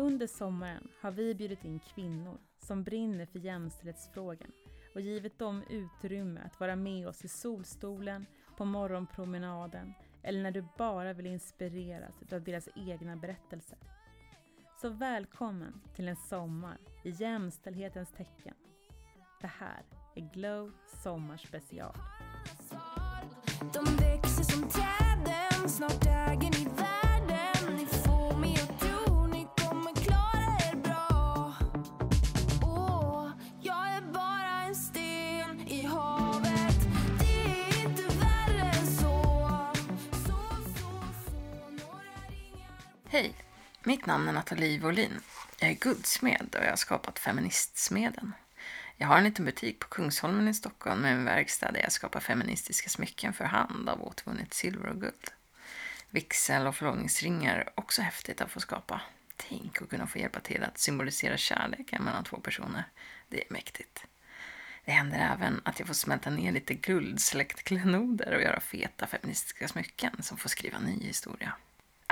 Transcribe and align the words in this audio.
Under 0.00 0.26
sommaren 0.26 0.88
har 1.00 1.10
vi 1.10 1.34
bjudit 1.34 1.64
in 1.64 1.80
kvinnor 1.94 2.38
som 2.58 2.84
brinner 2.84 3.26
för 3.26 3.38
jämställdhetsfrågan 3.38 4.52
och 4.94 5.00
givit 5.00 5.38
dem 5.38 5.62
utrymme 5.70 6.40
att 6.46 6.60
vara 6.60 6.76
med 6.76 7.08
oss 7.08 7.24
i 7.24 7.28
solstolen, 7.28 8.26
på 8.56 8.64
morgonpromenaden 8.64 9.94
eller 10.22 10.42
när 10.42 10.50
du 10.50 10.64
bara 10.78 11.12
vill 11.12 11.26
inspireras 11.26 12.14
av 12.32 12.42
deras 12.42 12.68
egna 12.76 13.16
berättelser. 13.16 13.78
Så 14.80 14.88
välkommen 14.88 15.80
till 15.94 16.08
en 16.08 16.16
sommar 16.16 16.78
i 17.04 17.10
jämställdhetens 17.10 18.12
tecken. 18.12 18.54
Det 19.40 19.50
här 19.58 19.82
är 20.14 20.30
Glow 20.34 20.72
Sommarspecial. 21.02 21.94
De 23.74 23.84
växer 23.96 24.44
som 24.44 24.68
träden, 24.68 25.68
snart 25.68 26.06
äger 26.06 26.50
ni 26.50 26.79
Hej! 43.12 43.34
Mitt 43.84 44.06
namn 44.06 44.28
är 44.28 44.32
Nathalie 44.32 44.78
Wåhlin. 44.78 45.20
Jag 45.58 45.70
är 45.70 45.74
guldsmed 45.74 46.54
och 46.58 46.64
jag 46.64 46.70
har 46.70 46.76
skapat 46.76 47.18
Feministsmeden. 47.18 48.32
Jag 48.96 49.08
har 49.08 49.18
en 49.18 49.24
liten 49.24 49.44
butik 49.44 49.78
på 49.78 49.88
Kungsholmen 49.88 50.48
i 50.48 50.54
Stockholm 50.54 51.00
med 51.00 51.12
en 51.12 51.24
verkstad 51.24 51.72
där 51.72 51.80
jag 51.80 51.92
skapar 51.92 52.20
feministiska 52.20 52.88
smycken 52.88 53.32
för 53.32 53.44
hand 53.44 53.88
av 53.88 54.02
återvunnet 54.02 54.54
silver 54.54 54.88
och 54.88 55.00
guld. 55.00 55.28
Vigsel 56.10 56.66
och 56.66 56.76
förlovningsringar 56.76 57.56
är 57.58 57.70
också 57.74 58.02
häftigt 58.02 58.40
att 58.40 58.50
få 58.50 58.60
skapa. 58.60 59.00
Tänk 59.36 59.82
att 59.82 59.90
kunna 59.90 60.06
få 60.06 60.18
hjälpa 60.18 60.40
till 60.40 60.64
att 60.64 60.78
symbolisera 60.78 61.36
kärleken 61.36 62.04
mellan 62.04 62.24
två 62.24 62.36
personer. 62.36 62.84
Det 63.28 63.40
är 63.40 63.52
mäktigt. 63.52 64.04
Det 64.84 64.92
händer 64.92 65.18
även 65.18 65.60
att 65.64 65.78
jag 65.78 65.88
får 65.88 65.94
smälta 65.94 66.30
ner 66.30 66.52
lite 66.52 66.74
guldsläktklenoder 66.74 68.34
och 68.34 68.42
göra 68.42 68.60
feta 68.60 69.06
feministiska 69.06 69.68
smycken 69.68 70.22
som 70.22 70.36
får 70.36 70.48
skriva 70.48 70.78
ny 70.78 71.06
historia. 71.06 71.54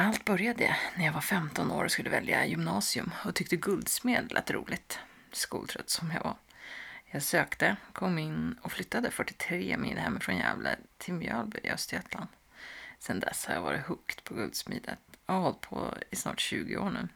Allt 0.00 0.24
började 0.24 0.76
när 0.96 1.04
jag 1.04 1.12
var 1.12 1.20
15 1.20 1.70
år 1.70 1.84
och 1.84 1.90
skulle 1.90 2.10
välja 2.10 2.46
gymnasium 2.46 3.10
och 3.24 3.34
tyckte 3.34 3.56
guldsmed 3.56 4.32
lät 4.32 4.50
roligt. 4.50 4.98
Skoltrött 5.32 5.90
som 5.90 6.10
jag 6.10 6.22
var. 6.22 6.36
Jag 7.06 7.22
sökte, 7.22 7.76
kom 7.92 8.18
in 8.18 8.58
och 8.62 8.72
flyttade 8.72 9.10
43 9.10 9.76
mil 9.76 9.98
hemifrån 9.98 10.36
Gävle 10.36 10.76
till 10.98 11.14
Mjölby 11.14 11.58
i 11.62 11.70
Östergötland. 11.70 12.28
Sedan 12.98 13.20
dess 13.20 13.46
har 13.46 13.54
jag 13.54 13.62
varit 13.62 13.86
hooked 13.86 14.24
på 14.24 14.34
guldsmidet 14.34 14.98
och 15.26 15.34
har 15.34 15.40
hållit 15.40 15.60
på 15.60 15.94
i 16.10 16.16
snart 16.16 16.40
20 16.40 16.76
år 16.76 16.90
nu. 16.90 17.08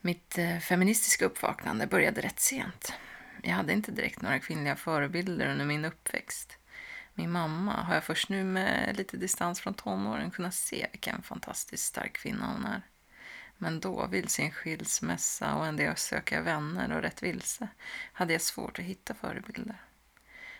Mitt 0.00 0.38
eh, 0.38 0.58
feministiska 0.58 1.24
uppvaknande 1.24 1.86
började 1.86 2.20
rätt 2.20 2.40
sent. 2.40 2.92
Jag 3.42 3.54
hade 3.54 3.72
inte 3.72 3.92
direkt 3.92 4.22
några 4.22 4.38
kvinnliga 4.38 4.76
förebilder 4.76 5.48
under 5.48 5.64
min 5.64 5.84
uppväxt. 5.84 6.58
Min 7.14 7.30
mamma 7.30 7.72
har 7.72 7.94
jag 7.94 8.04
först 8.04 8.28
nu 8.28 8.44
med 8.44 8.96
lite 8.96 9.16
distans 9.16 9.60
från 9.60 9.74
tonåren 9.74 10.30
kunnat 10.30 10.54
se 10.54 10.86
vilken 10.92 11.22
fantastiskt 11.22 11.84
stark 11.84 12.12
kvinna 12.12 12.46
hon 12.46 12.66
är. 12.66 12.82
Men 13.58 13.80
då, 13.80 14.06
vid 14.06 14.30
sin 14.30 14.50
skilsmässa 14.50 15.54
och 15.54 15.66
en 15.66 15.76
del 15.76 15.96
söka 15.96 16.42
vänner 16.42 16.92
och 16.92 17.02
rätt 17.02 17.22
vilse, 17.22 17.68
hade 18.12 18.32
jag 18.32 18.42
svårt 18.42 18.78
att 18.78 18.84
hitta 18.84 19.14
förebilder. 19.14 19.76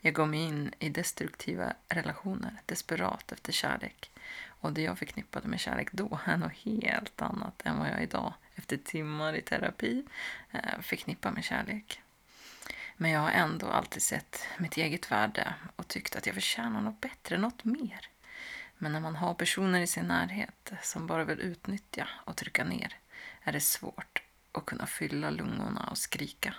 Jag 0.01 0.15
gav 0.15 0.29
mig 0.29 0.41
in 0.41 0.75
i 0.79 0.89
destruktiva 0.89 1.73
relationer, 1.89 2.57
desperat 2.67 3.33
efter 3.33 3.53
kärlek. 3.53 4.11
Och 4.47 4.73
det 4.73 4.83
jag 4.83 4.99
förknippade 4.99 5.49
med 5.49 5.61
kärlek 5.61 5.89
då 5.93 6.19
är 6.25 6.37
något 6.37 6.53
helt 6.53 7.23
annat 7.23 7.63
än 7.65 7.79
vad 7.79 7.89
jag 7.89 8.03
idag, 8.03 8.35
efter 8.55 8.77
timmar 8.77 9.35
i 9.35 9.43
terapi, 9.43 10.05
eh, 10.51 10.81
förknippar 10.83 11.31
med 11.31 11.45
kärlek. 11.45 12.01
Men 12.97 13.11
jag 13.11 13.21
har 13.21 13.31
ändå 13.31 13.67
alltid 13.67 14.03
sett 14.03 14.47
mitt 14.59 14.77
eget 14.77 15.11
värde 15.11 15.55
och 15.77 15.89
tyckt 15.89 16.17
att 16.17 16.27
jag 16.27 16.35
förtjänar 16.35 16.81
något 16.81 17.01
bättre, 17.01 17.39
något 17.39 17.65
mer. 17.65 18.09
Men 18.79 18.93
när 18.93 19.01
man 19.01 19.17
har 19.17 19.35
personer 19.35 19.81
i 19.81 19.87
sin 19.87 20.07
närhet 20.07 20.73
som 20.83 21.07
bara 21.07 21.25
vill 21.25 21.41
utnyttja 21.41 22.09
och 22.25 22.37
trycka 22.37 22.65
ner 22.65 22.97
är 23.43 23.53
det 23.53 23.61
svårt 23.61 24.23
att 24.53 24.67
kunna 24.67 24.87
fylla 24.87 25.31
lungorna 25.31 25.89
och 25.91 25.99
skrika. 25.99 26.55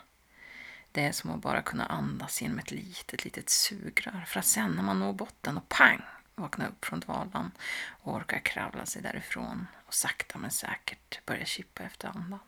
Det 0.91 1.05
är 1.05 1.11
som 1.11 1.31
att 1.31 1.41
bara 1.41 1.61
kunna 1.61 1.85
andas 1.85 2.41
genom 2.41 2.59
ett 2.59 2.71
litet, 2.71 3.25
litet 3.25 3.49
sugrör 3.49 4.23
för 4.27 4.39
att 4.39 4.45
sen 4.45 4.71
när 4.71 4.83
man 4.83 4.99
når 4.99 5.13
botten 5.13 5.57
och 5.57 5.69
pang 5.69 6.01
vakna 6.35 6.67
upp 6.67 6.85
från 6.85 6.99
dvalan 6.99 7.51
och 7.87 8.13
orka 8.13 8.39
kravla 8.39 8.85
sig 8.85 9.01
därifrån 9.01 9.67
och 9.85 9.93
sakta 9.93 10.39
men 10.39 10.51
säkert 10.51 11.25
börja 11.25 11.45
kippa 11.45 11.83
efter 11.83 12.07
andan. 12.07 12.39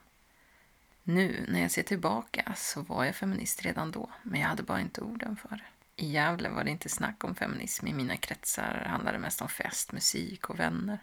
Nu 1.10 1.46
när 1.48 1.62
jag 1.62 1.72
ser 1.72 1.84
tillbaka 1.84 2.54
så 2.56 2.82
var 2.82 3.06
jag 3.06 3.16
feminist 3.16 3.66
redan 3.66 3.92
då, 3.92 4.10
men 4.24 4.42
jag 4.42 4.48
hade 4.48 4.64
bara 4.64 4.82
inte 4.82 5.02
orden 5.02 5.38
för 5.38 5.50
det. 5.50 5.64
I 6.04 6.12
Gävle 6.12 6.50
var 6.50 6.64
det 6.64 6.72
inte 6.72 6.90
snack 6.90 7.24
om 7.24 7.36
feminism. 7.36 7.88
I 7.88 7.94
mina 7.94 8.18
kretsar 8.18 8.86
handlade 8.90 9.18
det 9.18 9.22
mest 9.22 9.42
om 9.42 9.48
fest, 9.48 9.92
musik 9.92 10.50
och 10.50 10.60
vänner. 10.60 11.00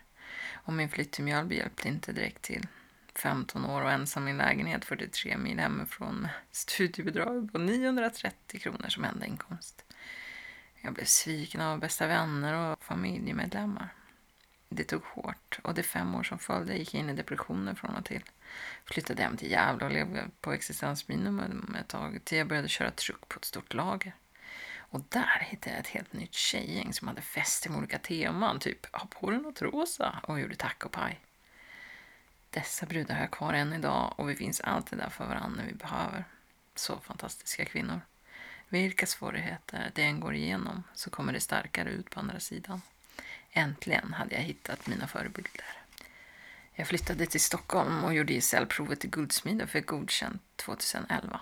Och 0.52 0.72
min 0.72 0.88
flytt 0.88 1.12
till 1.12 1.24
Mjölby 1.24 1.56
hjälpte 1.56 1.88
inte 1.88 2.12
direkt 2.12 2.42
till. 2.42 2.66
15 3.14 3.64
år 3.64 3.82
och 3.82 3.90
ensam 3.90 4.28
i 4.28 4.30
en 4.30 4.36
lägenhet 4.36 4.84
43 4.84 5.36
mil 5.36 5.58
hemifrån 5.58 6.14
med 6.20 6.30
studiebidrag 6.50 7.52
på 7.52 7.58
930 7.58 8.60
kronor 8.60 8.88
som 8.88 9.04
enda 9.04 9.26
inkomst. 9.26 9.84
Jag 10.80 10.94
blev 10.94 11.04
sviken 11.04 11.60
av 11.60 11.78
bästa 11.78 12.06
vänner 12.06 12.72
och 12.72 12.84
familjemedlemmar. 12.84 13.94
Det 14.76 14.84
tog 14.84 15.04
hårt 15.04 15.58
och 15.62 15.74
de 15.74 15.82
fem 15.82 16.14
år 16.14 16.22
som 16.22 16.38
följde 16.38 16.76
gick 16.76 16.94
jag 16.94 17.00
in 17.00 17.10
i 17.10 17.14
depressioner 17.14 17.74
från 17.74 17.94
och 17.94 18.04
till. 18.04 18.22
Flyttade 18.84 19.22
hem 19.22 19.36
till 19.36 19.50
Gävle 19.50 19.84
och 19.84 19.92
levde 19.92 20.28
på 20.40 20.52
existensminimum 20.52 21.76
ett 21.80 21.88
tag 21.88 22.20
till 22.24 22.38
jag 22.38 22.46
började 22.48 22.68
köra 22.68 22.90
truck 22.90 23.28
på 23.28 23.36
ett 23.36 23.44
stort 23.44 23.74
lager. 23.74 24.14
Och 24.76 25.00
där 25.08 25.46
hittade 25.50 25.70
jag 25.70 25.80
ett 25.80 25.86
helt 25.86 26.12
nytt 26.12 26.34
tjejgäng 26.34 26.92
som 26.92 27.08
hade 27.08 27.22
fest 27.22 27.68
med 27.68 27.78
olika 27.78 27.98
teman, 27.98 28.58
typ 28.58 28.96
ha 28.96 29.06
på 29.06 29.30
dig 29.30 29.40
något 29.40 29.62
rosa 29.62 30.20
och 30.22 30.40
gjorde 30.40 30.54
tacopaj. 30.54 31.20
Dessa 32.50 32.86
brudar 32.86 33.14
har 33.14 33.22
jag 33.22 33.30
kvar 33.30 33.52
än 33.52 33.72
idag 33.72 34.14
och 34.16 34.30
vi 34.30 34.34
finns 34.34 34.60
alltid 34.60 34.98
där 34.98 35.10
för 35.10 35.26
varandra 35.26 35.62
när 35.62 35.68
vi 35.68 35.74
behöver. 35.74 36.24
Så 36.74 37.00
fantastiska 37.00 37.64
kvinnor. 37.64 38.00
Vilka 38.68 39.06
svårigheter 39.06 39.90
det 39.94 40.02
än 40.02 40.20
går 40.20 40.34
igenom 40.34 40.82
så 40.94 41.10
kommer 41.10 41.32
det 41.32 41.40
starkare 41.40 41.90
ut 41.90 42.10
på 42.10 42.20
andra 42.20 42.40
sidan. 42.40 42.80
Äntligen 43.56 44.12
hade 44.12 44.34
jag 44.34 44.42
hittat 44.42 44.86
mina 44.86 45.06
förebilder. 45.06 45.64
Jag 46.72 46.86
flyttade 46.86 47.26
till 47.26 47.40
Stockholm 47.40 48.04
och 48.04 48.14
gjorde 48.14 48.32
gesällprovet 48.32 49.04
i 49.04 49.08
guldsmide 49.08 49.66
för 49.66 49.80
godkänt 49.80 50.42
2011. 50.56 51.40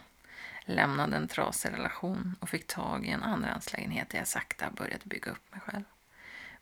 Lämnade 0.64 1.16
en 1.16 1.28
trasig 1.28 1.72
relation 1.72 2.36
och 2.40 2.48
fick 2.48 2.66
tag 2.66 3.06
i 3.06 3.10
en 3.10 3.22
andrahandslägenhet 3.22 4.10
där 4.10 4.18
jag 4.18 4.28
sakta 4.28 4.70
började 4.70 5.04
bygga 5.04 5.30
upp 5.30 5.52
mig 5.52 5.60
själv. 5.60 5.84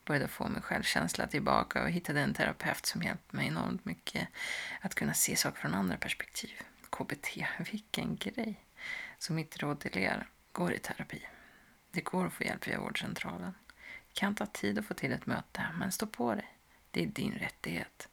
Började 0.05 0.28
få 0.28 0.49
min 0.49 0.62
självkänsla 0.62 1.27
tillbaka 1.27 1.83
och 1.83 1.91
hittade 1.91 2.21
en 2.21 2.34
terapeut 2.34 2.87
som 2.87 3.03
hjälpte 3.03 3.37
mig 3.37 3.47
enormt 3.47 3.84
mycket 3.84 4.28
att 4.81 4.94
kunna 4.94 5.15
se 5.15 5.37
saker 5.37 5.60
från 5.60 5.75
andra 5.75 5.97
perspektiv. 5.97 6.62
KBT, 6.91 7.28
vilken 7.71 8.16
grej! 8.16 8.65
Så 9.19 9.33
mitt 9.33 9.62
råd 9.62 9.81
till 9.81 9.99
er, 9.99 10.28
går 10.53 10.72
i 10.72 10.78
terapi. 10.78 11.27
Det 11.91 12.00
går 12.00 12.27
att 12.27 12.33
få 12.33 12.44
hjälp 12.44 12.69
via 12.69 12.81
vårdcentralen. 12.81 13.55
Det 14.12 14.21
kan 14.21 14.34
ta 14.34 14.47
tid 14.47 14.78
att 14.78 14.87
få 14.87 14.94
till 14.94 15.12
ett 15.12 15.26
möte, 15.26 15.66
men 15.78 15.93
stå 15.93 16.06
på 16.06 16.34
dig. 16.34 16.54
Det 16.91 17.03
är 17.03 17.06
din 17.06 17.32
rättighet. 17.32 18.09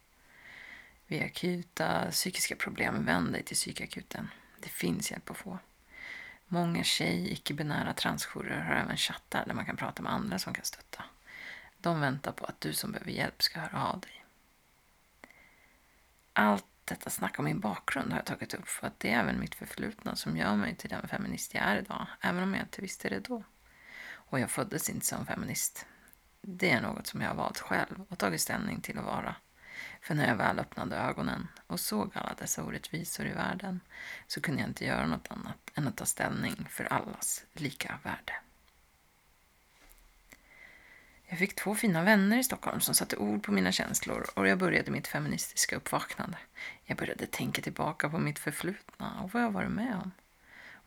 Vid 1.08 1.24
akuta 1.24 2.12
psykiska 2.12 2.56
problem, 2.56 3.06
vänd 3.06 3.32
dig 3.34 3.44
till 3.44 3.56
psykakuten. 3.56 4.30
Det 4.60 4.70
finns 4.70 5.12
hjälp 5.12 5.32
att 5.32 5.38
få. 5.38 5.60
Många 6.48 6.84
tjej, 6.84 7.32
icke-binära 7.32 7.94
transjourer 7.94 8.62
har 8.62 8.76
även 8.76 8.98
chattar 8.98 9.46
där 9.46 9.54
man 9.54 9.66
kan 9.66 9.78
prata 9.78 10.02
med 10.02 10.12
andra 10.12 10.40
som 10.40 10.54
kan 10.54 10.66
stötta. 10.66 11.04
De 11.78 12.00
väntar 12.00 12.32
på 12.32 12.46
att 12.46 12.62
du 12.62 12.74
som 12.74 12.92
behöver 12.92 13.12
hjälp 13.12 13.44
ska 13.44 13.60
höra 13.60 13.86
av 13.86 14.00
dig. 14.00 14.26
Allt 16.34 16.66
detta 16.86 17.10
snack 17.10 17.40
om 17.40 17.46
min 17.46 17.60
bakgrund 17.60 18.12
har 18.12 18.20
jag 18.20 18.26
tagit 18.26 18.54
upp 18.54 18.68
för 18.68 18.88
att 18.88 19.00
det 19.00 19.12
är 19.12 19.20
även 19.20 19.40
mitt 19.40 19.56
förflutna 19.56 20.16
som 20.16 20.38
gör 20.38 20.56
mig 20.56 20.76
till 20.76 20.90
den 20.90 21.08
feminist 21.08 21.54
jag 21.54 21.64
är 21.64 21.78
idag, 21.78 22.08
även 22.22 22.44
om 22.44 22.54
jag 22.54 22.64
inte 22.64 22.82
visste 22.82 23.10
det 23.10 23.20
då. 23.20 23.44
Och 24.30 24.40
jag 24.40 24.52
föddes 24.52 24.90
inte 24.90 25.06
som 25.06 25.26
feminist. 25.26 25.86
Det 26.42 26.70
är 26.70 26.82
något 26.82 27.08
som 27.08 27.22
jag 27.22 27.30
har 27.30 27.36
valt 27.36 27.60
själv 27.60 28.06
och 28.10 28.18
tagit 28.18 28.42
ställning 28.42 28.82
till 28.82 28.98
att 28.98 29.06
vara. 29.06 29.36
För 30.02 30.16
när 30.16 30.28
jag 30.28 30.36
väl 30.36 30.60
öppnade 30.60 30.96
ögonen 30.96 31.48
och 31.68 31.80
såg 31.80 32.12
alla 32.14 32.34
dessa 32.38 32.64
orättvisor 32.64 33.26
i 33.26 33.34
världen 33.34 33.80
så 34.28 34.42
kunde 34.42 34.62
jag 34.62 34.70
inte 34.70 34.86
göra 34.86 35.08
något 35.08 35.28
annat 35.32 35.72
än 35.76 35.88
att 35.88 35.98
ta 35.98 36.06
ställning 36.06 36.68
för 36.70 36.94
allas 36.94 37.46
lika 37.54 38.00
värde. 38.04 38.34
Jag 41.30 41.40
fick 41.40 41.56
två 41.56 41.76
fina 41.76 42.04
vänner 42.04 42.38
i 42.38 42.44
Stockholm 42.44 42.82
som 42.82 42.96
satte 42.96 43.18
ord 43.18 43.44
på 43.44 43.52
mina 43.52 43.72
känslor 43.72 44.26
och 44.34 44.48
jag 44.48 44.58
började 44.58 44.92
mitt 44.92 45.08
feministiska 45.08 45.76
uppvaknande. 45.76 46.38
Jag 46.84 46.98
började 46.98 47.26
tänka 47.26 47.62
tillbaka 47.62 48.10
på 48.10 48.18
mitt 48.18 48.40
förflutna 48.40 49.22
och 49.24 49.34
vad 49.34 49.44
jag 49.44 49.52
varit 49.52 49.72
med 49.72 49.96
om. 50.04 50.12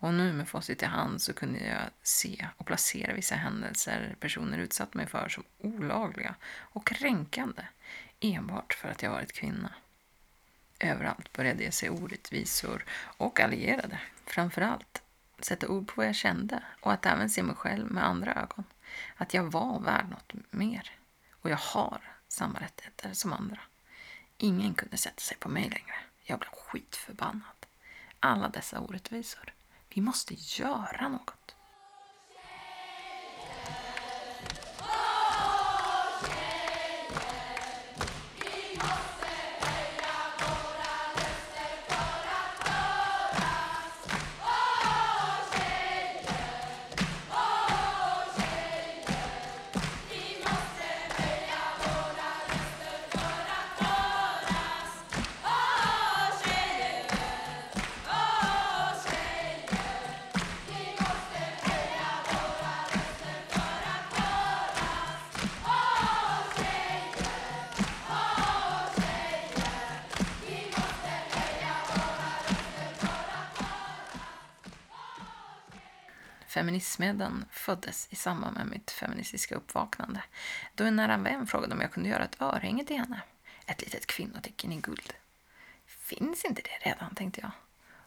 Och 0.00 0.14
nu 0.14 0.32
med 0.32 0.48
facit 0.48 0.82
i 0.82 0.86
hand 0.86 1.22
så 1.22 1.32
kunde 1.32 1.58
jag 1.58 1.90
se 2.02 2.48
och 2.56 2.66
placera 2.66 3.14
vissa 3.14 3.34
händelser 3.34 4.16
personer 4.20 4.58
utsatt 4.58 4.94
mig 4.94 5.06
för 5.06 5.28
som 5.28 5.44
olagliga 5.58 6.34
och 6.58 6.86
kränkande 6.86 7.62
enbart 8.20 8.74
för 8.74 8.88
att 8.88 9.02
jag 9.02 9.10
varit 9.10 9.32
kvinna. 9.32 9.72
Överallt 10.78 11.32
började 11.32 11.64
jag 11.64 11.74
se 11.74 11.90
orättvisor 11.90 12.84
och 13.16 13.40
allierade. 13.40 14.00
Framförallt 14.26 15.02
sätta 15.38 15.68
ord 15.68 15.86
på 15.86 15.92
vad 15.96 16.06
jag 16.06 16.14
kände 16.14 16.62
och 16.80 16.92
att 16.92 17.06
även 17.06 17.30
se 17.30 17.42
mig 17.42 17.56
själv 17.56 17.90
med 17.90 18.06
andra 18.06 18.34
ögon. 18.34 18.64
Att 19.16 19.34
jag 19.34 19.44
var 19.44 19.80
värd 19.80 20.08
något 20.10 20.32
mer. 20.50 20.90
Och 21.30 21.50
jag 21.50 21.56
har 21.56 22.00
samma 22.28 22.60
rättigheter 22.60 23.12
som 23.12 23.32
andra. 23.32 23.60
Ingen 24.36 24.74
kunde 24.74 24.96
sätta 24.96 25.20
sig 25.20 25.36
på 25.36 25.48
mig 25.48 25.62
längre. 25.62 25.94
Jag 26.22 26.38
blev 26.38 26.50
skitförbannad. 26.50 27.66
Alla 28.20 28.48
dessa 28.48 28.80
orättvisor. 28.80 29.52
Vi 29.94 30.00
måste 30.00 30.34
göra 30.38 31.08
något. 31.08 31.56
Feminismedlen 76.60 77.44
föddes 77.50 78.08
i 78.10 78.16
samband 78.16 78.56
med 78.56 78.66
mitt 78.66 78.90
feministiska 78.90 79.54
uppvaknande 79.54 80.22
då 80.74 80.84
en 80.84 80.96
nära 80.96 81.16
vän 81.16 81.46
frågade 81.46 81.74
om 81.74 81.80
jag 81.80 81.92
kunde 81.92 82.08
göra 82.08 82.24
ett 82.24 82.40
örhänge 82.42 82.84
till 82.84 82.96
henne. 82.98 83.22
Ett 83.66 83.82
litet 83.82 84.06
kvinnotecken 84.06 84.72
i 84.72 84.80
guld. 84.80 85.12
Finns 85.86 86.44
inte 86.44 86.62
det 86.62 86.90
redan, 86.90 87.14
tänkte 87.14 87.40
jag 87.40 87.50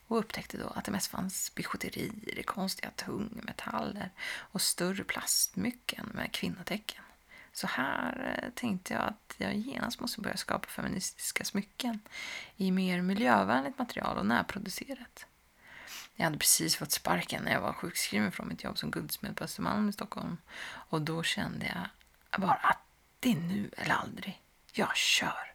och 0.07 0.19
upptäckte 0.19 0.57
då 0.57 0.67
att 0.67 0.85
det 0.85 0.91
mest 0.91 1.07
fanns 1.07 1.55
bijouterier, 1.55 2.43
konstiga 2.43 2.89
tungmetaller 2.95 4.09
och 4.35 4.61
större 4.61 5.03
plastmycken 5.03 6.11
med 6.13 6.31
kvinnotecken. 6.31 7.03
Så 7.53 7.67
här 7.67 8.39
eh, 8.43 8.49
tänkte 8.49 8.93
jag 8.93 9.03
att 9.03 9.35
jag 9.37 9.55
genast 9.55 9.99
måste 9.99 10.21
börja 10.21 10.37
skapa 10.37 10.67
feministiska 10.67 11.45
smycken 11.45 11.99
i 12.57 12.71
mer 12.71 13.01
miljövänligt 13.01 13.77
material 13.77 14.17
och 14.17 14.25
närproducerat. 14.25 15.25
Jag 16.15 16.23
hade 16.23 16.37
precis 16.37 16.75
fått 16.75 16.91
sparken 16.91 17.43
när 17.43 17.51
jag 17.51 17.61
var 17.61 17.73
sjukskriven 17.73 18.31
från 18.31 18.47
mitt 18.47 18.63
jobb 18.63 18.77
som 18.77 18.91
guldsmed 18.91 19.35
på 19.35 19.43
Östermalm 19.43 19.89
i 19.89 19.93
Stockholm. 19.93 20.37
Och 20.65 21.01
då 21.01 21.23
kände 21.23 21.65
jag 21.65 22.41
bara 22.41 22.53
att 22.53 22.79
det 23.19 23.31
är 23.31 23.35
nu 23.35 23.69
eller 23.77 23.95
aldrig. 23.95 24.41
Jag 24.73 24.95
kör. 24.95 25.53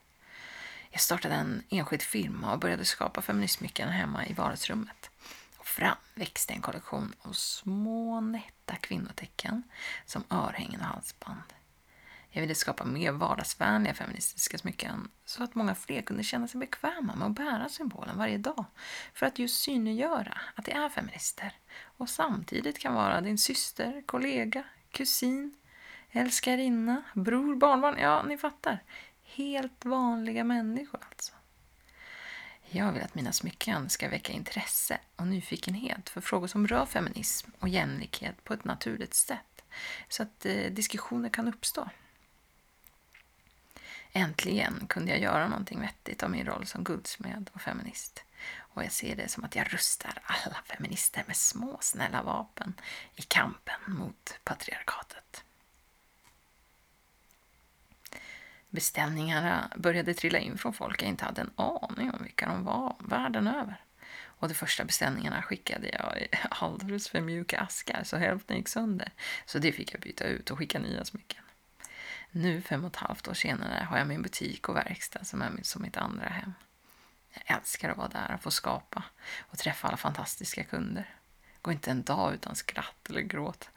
Jag 0.89 1.01
startade 1.01 1.35
en 1.35 1.63
enskild 1.69 2.01
firma 2.01 2.53
och 2.53 2.59
började 2.59 2.85
skapa 2.85 3.21
feministsmycken 3.21 3.89
hemma 3.89 4.25
i 4.25 4.33
vardagsrummet. 4.33 5.09
Och 5.57 5.65
fram 5.65 5.97
växte 6.15 6.53
en 6.53 6.61
kollektion 6.61 7.13
av 7.21 7.33
små 7.33 8.21
nätta 8.21 8.75
kvinnotecken 8.75 9.63
som 10.05 10.23
örhängen 10.29 10.81
och 10.81 10.87
halsband. 10.87 11.53
Jag 12.31 12.41
ville 12.41 12.55
skapa 12.55 12.85
mer 12.85 13.11
vardagsvänliga 13.11 13.93
feministiska 13.93 14.57
smycken 14.57 15.11
så 15.25 15.43
att 15.43 15.55
många 15.55 15.75
fler 15.75 16.01
kunde 16.01 16.23
känna 16.23 16.47
sig 16.47 16.59
bekväma 16.59 17.15
med 17.15 17.27
att 17.27 17.35
bära 17.35 17.69
symbolen 17.69 18.17
varje 18.17 18.37
dag 18.37 18.65
för 19.13 19.25
att 19.25 19.39
just 19.39 19.61
synliggöra 19.61 20.37
att 20.55 20.65
de 20.65 20.71
är 20.71 20.89
feminister 20.89 21.53
och 21.81 22.09
samtidigt 22.09 22.79
kan 22.79 22.93
vara 22.93 23.21
din 23.21 23.37
syster, 23.37 24.03
kollega, 24.05 24.63
kusin, 24.91 25.55
älskarinna, 26.11 27.03
bror, 27.13 27.55
barnbarn, 27.55 27.97
ja, 27.99 28.23
ni 28.23 28.37
fattar. 28.37 28.83
Helt 29.23 29.85
vanliga 29.85 30.43
människor 30.43 30.99
alltså. 31.09 31.33
Jag 32.71 32.91
vill 32.91 33.03
att 33.03 33.15
mina 33.15 33.31
smycken 33.31 33.89
ska 33.89 34.09
väcka 34.09 34.33
intresse 34.33 34.97
och 35.15 35.27
nyfikenhet 35.27 36.09
för 36.09 36.21
frågor 36.21 36.47
som 36.47 36.67
rör 36.67 36.85
feminism 36.85 37.51
och 37.59 37.69
jämlikhet 37.69 38.43
på 38.43 38.53
ett 38.53 38.63
naturligt 38.63 39.13
sätt 39.13 39.63
så 40.09 40.23
att 40.23 40.45
eh, 40.45 40.71
diskussioner 40.71 41.29
kan 41.29 41.47
uppstå. 41.47 41.89
Äntligen 44.13 44.87
kunde 44.87 45.11
jag 45.11 45.19
göra 45.19 45.47
någonting 45.47 45.81
vettigt 45.81 46.23
av 46.23 46.31
min 46.31 46.45
roll 46.45 46.65
som 46.65 46.83
guldsmed 46.83 47.49
och 47.53 47.61
feminist. 47.61 48.23
Och 48.57 48.83
jag 48.83 48.91
ser 48.91 49.15
det 49.15 49.27
som 49.27 49.43
att 49.43 49.55
jag 49.55 49.73
rustar 49.73 50.13
alla 50.23 50.61
feminister 50.65 51.23
med 51.27 51.35
små 51.35 51.77
snälla 51.81 52.23
vapen 52.23 52.73
i 53.15 53.21
kampen 53.21 53.79
mot 53.87 54.39
patriarkatet. 54.43 55.43
Beställningarna 58.69 59.71
började 59.75 60.13
trilla 60.13 60.39
in 60.39 60.57
från 60.57 60.73
folk 60.73 61.01
jag 61.01 61.09
inte 61.09 61.25
hade 61.25 61.41
en 61.41 61.51
aning 61.55 62.11
om 62.11 62.23
vilka 62.23 62.45
de 62.45 62.63
var 62.63 62.95
världen 62.99 63.47
över. 63.47 63.81
Och 64.39 64.47
de 64.47 64.53
första 64.53 64.85
beställningarna 64.85 65.41
skickade 65.41 65.89
jag 65.89 66.17
i 66.21 66.27
alldeles 66.49 67.09
för 67.09 67.21
mjuka 67.21 67.59
askar 67.59 68.03
så 68.03 68.17
hälften 68.17 68.57
gick 68.57 68.67
sönder. 68.67 69.11
Så 69.45 69.59
det 69.59 69.71
fick 69.71 69.93
jag 69.93 70.01
byta 70.01 70.23
ut 70.23 70.51
och 70.51 70.57
skicka 70.57 70.79
nya 70.79 71.05
smycken. 71.05 71.43
Nu, 72.31 72.61
fem 72.61 72.83
och 72.83 72.91
ett 72.91 72.95
halvt 72.95 73.27
år 73.27 73.33
senare, 73.33 73.83
har 73.83 73.97
jag 73.97 74.07
min 74.07 74.21
butik 74.21 74.69
och 74.69 74.75
verkstad 74.75 75.23
som 75.23 75.41
är 75.41 75.51
som 75.61 75.81
mitt 75.81 75.97
andra 75.97 76.29
hem. 76.29 76.53
Jag 77.33 77.57
älskar 77.57 77.89
att 77.89 77.97
vara 77.97 78.07
där 78.07 78.33
och 78.33 78.41
få 78.41 78.51
skapa 78.51 79.03
och 79.39 79.57
träffa 79.57 79.87
alla 79.87 79.97
fantastiska 79.97 80.63
kunder. 80.63 81.15
Går 81.61 81.73
inte 81.73 81.91
en 81.91 82.03
dag 82.03 82.33
utan 82.33 82.55
skratt 82.55 83.09
eller 83.09 83.21
gråt 83.21 83.69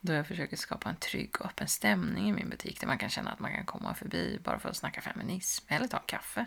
då 0.00 0.12
jag 0.12 0.26
försöker 0.26 0.56
skapa 0.56 0.88
en 0.88 0.96
trygg 0.96 1.40
och 1.40 1.46
öppen 1.46 1.68
stämning 1.68 2.28
i 2.28 2.32
min 2.32 2.50
butik 2.50 2.80
där 2.80 2.86
man 2.86 2.98
kan 2.98 3.10
känna 3.10 3.32
att 3.32 3.38
man 3.38 3.52
kan 3.52 3.64
komma 3.64 3.94
förbi 3.94 4.38
bara 4.44 4.58
för 4.58 4.68
att 4.68 4.76
snacka 4.76 5.00
feminism 5.00 5.64
eller 5.68 5.88
ta 5.88 5.98
kaffe. 5.98 6.46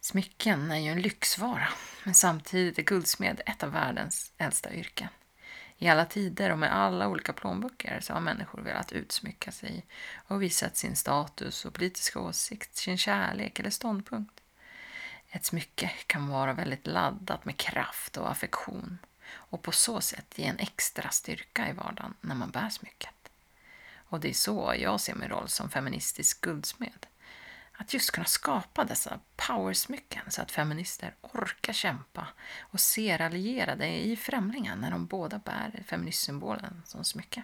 Smycken 0.00 0.70
är 0.70 0.76
ju 0.76 0.90
en 0.90 1.00
lyxvara, 1.00 1.68
men 2.04 2.14
samtidigt 2.14 2.78
är 2.78 2.82
guldsmed 2.82 3.40
ett 3.46 3.62
av 3.62 3.72
världens 3.72 4.32
äldsta 4.38 4.74
yrken. 4.74 5.08
I 5.78 5.88
alla 5.88 6.04
tider 6.04 6.50
och 6.50 6.58
med 6.58 6.74
alla 6.74 7.08
olika 7.08 7.32
plånböcker 7.32 8.00
så 8.00 8.12
har 8.12 8.20
människor 8.20 8.60
velat 8.60 8.92
utsmycka 8.92 9.52
sig 9.52 9.86
och 10.26 10.42
visat 10.42 10.76
sin 10.76 10.96
status 10.96 11.64
och 11.64 11.74
politiska 11.74 12.20
åsikt, 12.20 12.76
sin 12.76 12.98
kärlek 12.98 13.58
eller 13.58 13.70
ståndpunkt. 13.70 14.40
Ett 15.30 15.44
smycke 15.44 15.90
kan 16.06 16.28
vara 16.28 16.52
väldigt 16.52 16.86
laddat 16.86 17.44
med 17.44 17.56
kraft 17.56 18.16
och 18.16 18.30
affektion 18.30 18.98
och 19.30 19.62
på 19.62 19.72
så 19.72 20.00
sätt 20.00 20.38
ge 20.38 20.44
en 20.44 20.58
extra 20.58 21.10
styrka 21.10 21.68
i 21.68 21.72
vardagen 21.72 22.14
när 22.20 22.34
man 22.34 22.50
bär 22.50 22.68
smycket. 22.68 23.30
Och 24.08 24.20
det 24.20 24.28
är 24.28 24.34
så 24.34 24.74
jag 24.78 25.00
ser 25.00 25.14
min 25.14 25.28
roll 25.28 25.48
som 25.48 25.70
feministisk 25.70 26.40
guldsmed. 26.40 27.06
Att 27.80 27.94
just 27.94 28.10
kunna 28.10 28.26
skapa 28.26 28.84
dessa 28.84 29.20
powersmycken 29.36 30.30
så 30.30 30.42
att 30.42 30.50
feminister 30.50 31.14
orkar 31.20 31.72
kämpa 31.72 32.26
och 32.60 32.80
ser 32.80 33.22
allierade 33.22 33.86
i 33.86 34.16
främlingar 34.16 34.76
när 34.76 34.90
de 34.90 35.06
båda 35.06 35.38
bär 35.38 35.82
feministsymbolen 35.86 36.82
som 36.86 37.04
smycke. 37.04 37.42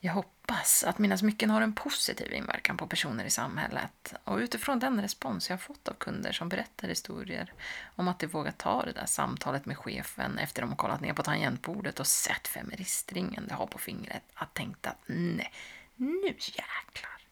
Jag 0.00 0.12
hoppas 0.12 0.84
att 0.84 0.98
mina 0.98 1.18
smycken 1.18 1.50
har 1.50 1.60
en 1.60 1.74
positiv 1.74 2.32
inverkan 2.32 2.76
på 2.76 2.86
personer 2.86 3.24
i 3.24 3.30
samhället 3.30 4.14
och 4.24 4.36
utifrån 4.36 4.78
den 4.78 5.02
respons 5.02 5.50
jag 5.50 5.60
fått 5.60 5.88
av 5.88 5.94
kunder 5.94 6.32
som 6.32 6.48
berättar 6.48 6.88
historier 6.88 7.52
om 7.96 8.08
att 8.08 8.18
de 8.18 8.26
vågat 8.26 8.58
ta 8.58 8.84
det 8.84 8.92
där 8.92 9.06
samtalet 9.06 9.66
med 9.66 9.78
chefen 9.78 10.38
efter 10.38 10.62
de 10.62 10.76
kollat 10.76 11.00
ner 11.00 11.12
på 11.12 11.22
tangentbordet 11.22 12.00
och 12.00 12.06
sett 12.06 12.48
feministringen 12.48 13.46
de 13.48 13.54
har 13.54 13.66
på 13.66 13.78
fingret, 13.78 14.22
att 14.34 14.54
tänkt 14.54 14.86
att 14.86 14.98
nej, 15.06 15.52
nu 15.96 16.28
jäklar 16.38 17.23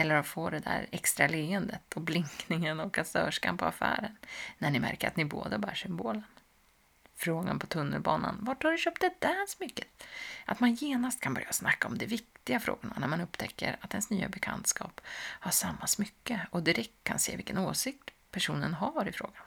eller 0.00 0.14
att 0.14 0.26
få 0.26 0.50
det 0.50 0.58
där 0.58 0.86
extra 0.90 1.26
leendet 1.26 1.94
och 1.94 2.00
blinkningen 2.00 2.80
och 2.80 2.94
kassörskan 2.94 3.56
på 3.56 3.64
affären 3.64 4.16
när 4.58 4.70
ni 4.70 4.80
märker 4.80 5.08
att 5.08 5.16
ni 5.16 5.24
båda 5.24 5.58
bär 5.58 5.74
symbolen. 5.74 6.24
Frågan 7.14 7.58
på 7.58 7.66
tunnelbanan, 7.66 8.38
vart 8.40 8.62
har 8.62 8.70
du 8.70 8.78
köpt 8.78 9.00
det 9.00 9.14
där 9.18 9.46
smycket? 9.46 9.86
Att 10.44 10.60
man 10.60 10.74
genast 10.74 11.20
kan 11.20 11.34
börja 11.34 11.52
snacka 11.52 11.88
om 11.88 11.98
de 11.98 12.06
viktiga 12.06 12.60
frågorna 12.60 12.94
när 12.98 13.08
man 13.08 13.20
upptäcker 13.20 13.76
att 13.80 13.94
ens 13.94 14.10
nya 14.10 14.28
bekantskap 14.28 15.00
har 15.16 15.50
samma 15.50 15.86
smycke 15.86 16.46
och 16.50 16.62
direkt 16.62 17.04
kan 17.04 17.18
se 17.18 17.36
vilken 17.36 17.58
åsikt 17.58 18.10
personen 18.30 18.74
har 18.74 19.08
i 19.08 19.12
frågan. 19.12 19.42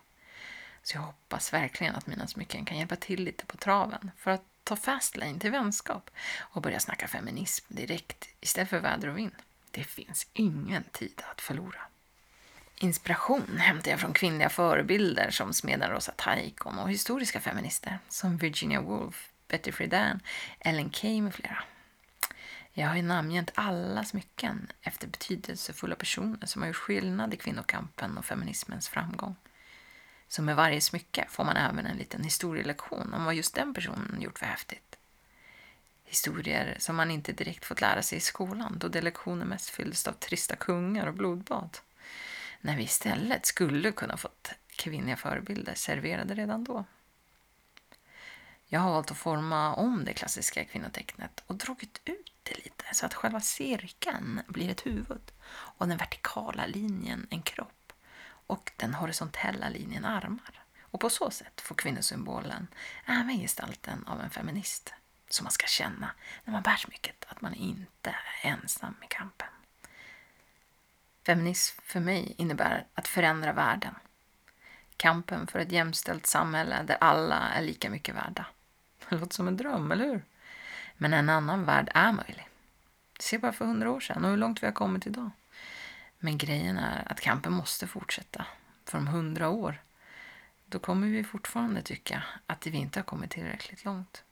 Så 0.83 0.97
jag 0.97 1.01
hoppas 1.01 1.53
verkligen 1.53 1.95
att 1.95 2.07
mina 2.07 2.27
smycken 2.27 2.65
kan 2.65 2.77
hjälpa 2.77 2.95
till 2.95 3.23
lite 3.23 3.45
på 3.45 3.57
traven 3.57 4.11
för 4.17 4.31
att 4.31 4.43
ta 4.63 4.75
fast 4.75 5.17
lane 5.17 5.39
till 5.39 5.51
vänskap 5.51 6.09
och 6.39 6.61
börja 6.61 6.79
snacka 6.79 7.07
feminism 7.07 7.65
direkt 7.67 8.29
istället 8.41 8.69
för 8.69 8.79
väder 8.79 9.07
och 9.07 9.17
vind. 9.17 9.33
Det 9.73 9.83
finns 9.83 10.27
ingen 10.33 10.83
tid 10.83 11.21
att 11.31 11.41
förlora. 11.41 11.81
Inspiration 12.75 13.57
hämtar 13.57 13.91
jag 13.91 13.99
från 13.99 14.13
kvinnliga 14.13 14.49
förebilder 14.49 15.29
som 15.31 15.53
smeden 15.53 15.89
Rosa 15.89 16.11
Taikon 16.11 16.79
och 16.79 16.91
historiska 16.91 17.39
feminister 17.39 17.99
som 18.09 18.37
Virginia 18.37 18.81
Woolf, 18.81 19.29
Betty 19.47 19.71
Friedan, 19.71 20.19
Ellen 20.59 20.91
Key 20.91 21.21
med 21.21 21.35
flera. 21.35 21.63
Jag 22.73 22.87
har 22.87 22.95
ju 22.95 23.01
namngett 23.01 23.51
alla 23.55 24.03
smycken 24.03 24.67
efter 24.81 25.07
betydelsefulla 25.07 25.95
personer 25.95 26.47
som 26.47 26.61
har 26.61 26.67
gjort 26.67 26.75
skillnad 26.75 27.33
i 27.33 27.37
kvinnokampen 27.37 28.17
och 28.17 28.25
feminismens 28.25 28.89
framgång. 28.89 29.35
Så 30.27 30.41
med 30.41 30.55
varje 30.55 30.81
smycke 30.81 31.25
får 31.29 31.43
man 31.43 31.57
även 31.57 31.85
en 31.85 31.97
liten 31.97 32.23
historielektion 32.23 33.13
om 33.13 33.25
vad 33.25 33.35
just 33.35 33.55
den 33.55 33.73
personen 33.73 34.21
gjort 34.21 34.39
för 34.39 34.45
häftigt. 34.45 34.92
Historier 36.13 36.75
som 36.79 36.95
man 36.95 37.11
inte 37.11 37.31
direkt 37.31 37.65
fått 37.65 37.81
lära 37.81 38.01
sig 38.01 38.17
i 38.17 38.21
skolan 38.21 38.77
då 38.79 38.87
de 38.87 39.01
lektioner 39.01 39.45
mest 39.45 39.69
fylldes 39.69 40.07
av 40.07 40.13
trista 40.13 40.55
kungar 40.55 41.07
och 41.07 41.13
blodbad. 41.13 41.77
När 42.61 42.77
vi 42.77 42.83
istället 42.83 43.45
skulle 43.45 43.91
kunna 43.91 44.17
fått 44.17 44.51
kvinnliga 44.67 45.17
förebilder 45.17 45.73
serverade 45.75 46.33
redan 46.35 46.63
då. 46.63 46.85
Jag 48.65 48.79
har 48.79 48.91
valt 48.91 49.11
att 49.11 49.17
forma 49.17 49.73
om 49.73 50.05
det 50.05 50.13
klassiska 50.13 50.65
kvinnotecknet 50.65 51.43
och 51.47 51.55
dragit 51.55 52.01
ut 52.05 52.33
det 52.43 52.55
lite 52.55 52.85
så 52.93 53.05
att 53.05 53.13
själva 53.13 53.41
cirkeln 53.41 54.41
blir 54.47 54.69
ett 54.69 54.85
huvud 54.85 55.31
och 55.51 55.87
den 55.87 55.97
vertikala 55.97 56.65
linjen 56.65 57.27
en 57.29 57.41
kropp 57.41 57.93
och 58.47 58.71
den 58.77 58.93
horisontella 58.93 59.69
linjen 59.69 60.05
armar. 60.05 60.63
Och 60.81 60.99
på 60.99 61.09
så 61.09 61.31
sätt 61.31 61.61
får 61.61 61.75
kvinnosymbolen 61.75 62.67
även 63.05 63.37
gestalten 63.37 64.07
av 64.07 64.21
en 64.21 64.29
feminist 64.29 64.93
som 65.33 65.43
man 65.43 65.51
ska 65.51 65.67
känna 65.67 66.11
när 66.43 66.51
man 66.51 66.63
bär 66.63 66.75
smycket 66.75 67.25
att 67.27 67.41
man 67.41 67.53
inte 67.53 68.09
är 68.09 68.49
ensam 68.49 68.95
i 69.03 69.07
kampen. 69.07 69.47
Feminism 71.25 71.81
för 71.83 71.99
mig 71.99 72.35
innebär 72.37 72.85
att 72.93 73.07
förändra 73.07 73.53
världen. 73.53 73.95
Kampen 74.97 75.47
för 75.47 75.59
ett 75.59 75.71
jämställt 75.71 76.25
samhälle 76.25 76.83
där 76.83 76.97
alla 77.01 77.39
är 77.39 77.61
lika 77.61 77.89
mycket 77.89 78.15
värda. 78.15 78.45
Det 79.09 79.15
låter 79.15 79.35
som 79.35 79.47
en 79.47 79.57
dröm, 79.57 79.91
eller 79.91 80.05
hur? 80.05 80.23
Men 80.97 81.13
en 81.13 81.29
annan 81.29 81.65
värld 81.65 81.91
är 81.93 82.11
möjlig. 82.11 82.47
Se 83.19 83.37
bara 83.37 83.53
för 83.53 83.65
hundra 83.65 83.91
år 83.91 83.99
sedan 83.99 84.25
och 84.25 84.29
hur 84.29 84.37
långt 84.37 84.63
vi 84.63 84.67
har 84.67 84.73
kommit 84.73 85.07
idag. 85.07 85.29
Men 86.19 86.37
grejen 86.37 86.77
är 86.77 87.11
att 87.11 87.21
kampen 87.21 87.53
måste 87.53 87.87
fortsätta. 87.87 88.45
För 88.85 88.97
om 88.97 89.07
hundra 89.07 89.49
år, 89.49 89.81
då 90.65 90.79
kommer 90.79 91.07
vi 91.07 91.23
fortfarande 91.23 91.81
tycka 91.81 92.23
att 92.47 92.67
vi 92.67 92.77
inte 92.77 92.99
har 92.99 93.03
kommit 93.03 93.31
tillräckligt 93.31 93.85
långt. 93.85 94.23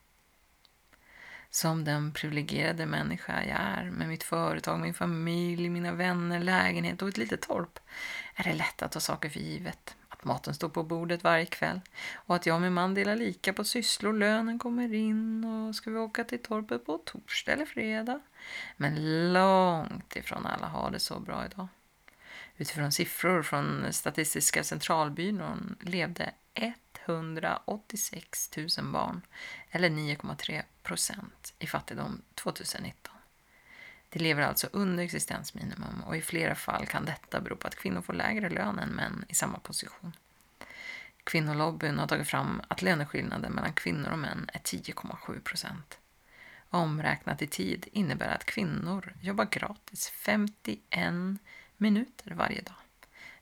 Som 1.53 1.83
den 1.83 2.11
privilegierade 2.11 2.85
människa 2.85 3.43
jag 3.43 3.57
är 3.59 3.89
med 3.91 4.07
mitt 4.07 4.23
företag, 4.23 4.79
min 4.79 4.93
familj, 4.93 5.69
mina 5.69 5.91
vänner, 5.91 6.39
lägenhet 6.39 7.01
och 7.01 7.09
ett 7.09 7.17
litet 7.17 7.41
torp 7.41 7.79
är 8.35 8.43
det 8.43 8.53
lätt 8.53 8.81
att 8.81 8.91
ta 8.91 8.99
saker 8.99 9.29
för 9.29 9.39
givet. 9.39 9.95
Att 10.09 10.23
maten 10.23 10.53
står 10.53 10.69
på 10.69 10.83
bordet 10.83 11.23
varje 11.23 11.45
kväll 11.45 11.81
och 12.13 12.35
att 12.35 12.45
jag 12.45 12.55
och 12.55 12.61
min 12.61 12.73
man 12.73 12.93
delar 12.93 13.15
lika 13.15 13.53
på 13.53 13.63
sysslor, 13.63 14.13
lönen 14.13 14.59
kommer 14.59 14.93
in 14.93 15.43
och 15.43 15.75
ska 15.75 15.91
vi 15.91 15.97
åka 15.97 16.23
till 16.23 16.43
torpet 16.43 16.85
på 16.85 16.97
torsdag 16.97 17.51
eller 17.51 17.65
fredag. 17.65 18.19
Men 18.77 19.33
långt 19.33 20.15
ifrån 20.15 20.45
alla 20.45 20.67
har 20.67 20.91
det 20.91 20.99
så 20.99 21.19
bra 21.19 21.45
idag. 21.45 21.67
Utifrån 22.57 22.91
siffror 22.91 23.43
från 23.43 23.93
Statistiska 23.93 24.63
centralbyrån 24.63 25.75
levde 25.79 26.33
186 27.05 28.49
000 28.77 28.91
barn, 28.91 29.21
eller 29.71 29.89
9,3 29.89 30.63
procent, 30.83 31.53
i 31.59 31.67
fattigdom 31.67 32.21
2019. 32.35 33.15
De 34.09 34.19
lever 34.19 34.43
alltså 34.43 34.67
under 34.71 35.03
existensminimum 35.03 36.03
och 36.05 36.15
i 36.15 36.21
flera 36.21 36.55
fall 36.55 36.85
kan 36.85 37.05
detta 37.05 37.41
bero 37.41 37.55
på 37.55 37.67
att 37.67 37.75
kvinnor 37.75 38.01
får 38.01 38.13
lägre 38.13 38.49
lön 38.49 38.79
än 38.79 38.89
män 38.89 39.25
i 39.27 39.35
samma 39.35 39.59
position. 39.59 40.15
Kvinnolobbyn 41.23 41.99
har 41.99 42.07
tagit 42.07 42.27
fram 42.27 42.61
att 42.67 42.81
löneskillnaden 42.81 43.51
mellan 43.51 43.73
kvinnor 43.73 44.11
och 44.11 44.19
män 44.19 44.49
är 44.53 44.59
10,7 44.59 45.41
procent. 45.41 45.97
Omräknat 46.69 47.41
i 47.41 47.47
tid 47.47 47.87
innebär 47.91 48.35
att 48.35 48.45
kvinnor 48.45 49.13
jobbar 49.21 49.45
gratis 49.45 50.09
51 50.09 51.13
minuter 51.77 52.31
varje 52.35 52.61
dag. 52.61 52.75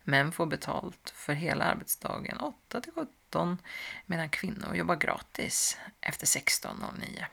Män 0.04 0.32
får 0.32 0.46
betalt 0.46 1.10
för 1.16 1.34
hela 1.34 1.66
arbetsdagen 1.66 2.38
8 2.38 2.82
till 2.82 2.94
13 3.30 3.58
medan 4.06 4.30
kvinnor 4.30 4.76
jobbar 4.76 4.96
gratis 4.96 5.78
efter 6.02 6.26
16.09. 6.26 7.26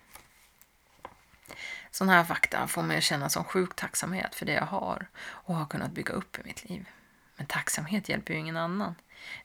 Sådana 1.91 2.13
här 2.13 2.25
fakta 2.25 2.67
får 2.67 2.83
mig 2.83 2.97
att 2.97 3.05
känna 3.05 3.29
som 3.29 3.45
sjuk 3.45 3.77
tacksamhet 3.77 4.35
för 4.35 4.47
det 4.47 4.53
jag 4.53 4.67
har 4.67 5.09
och 5.19 5.55
har 5.55 5.67
kunnat 5.67 5.93
bygga 5.93 6.13
upp 6.13 6.39
i 6.39 6.43
mitt 6.45 6.69
liv. 6.69 6.89
Men 7.37 7.47
tacksamhet 7.47 8.09
hjälper 8.09 8.35
ju 8.35 8.41
ingen 8.41 8.57
annan. 8.57 8.95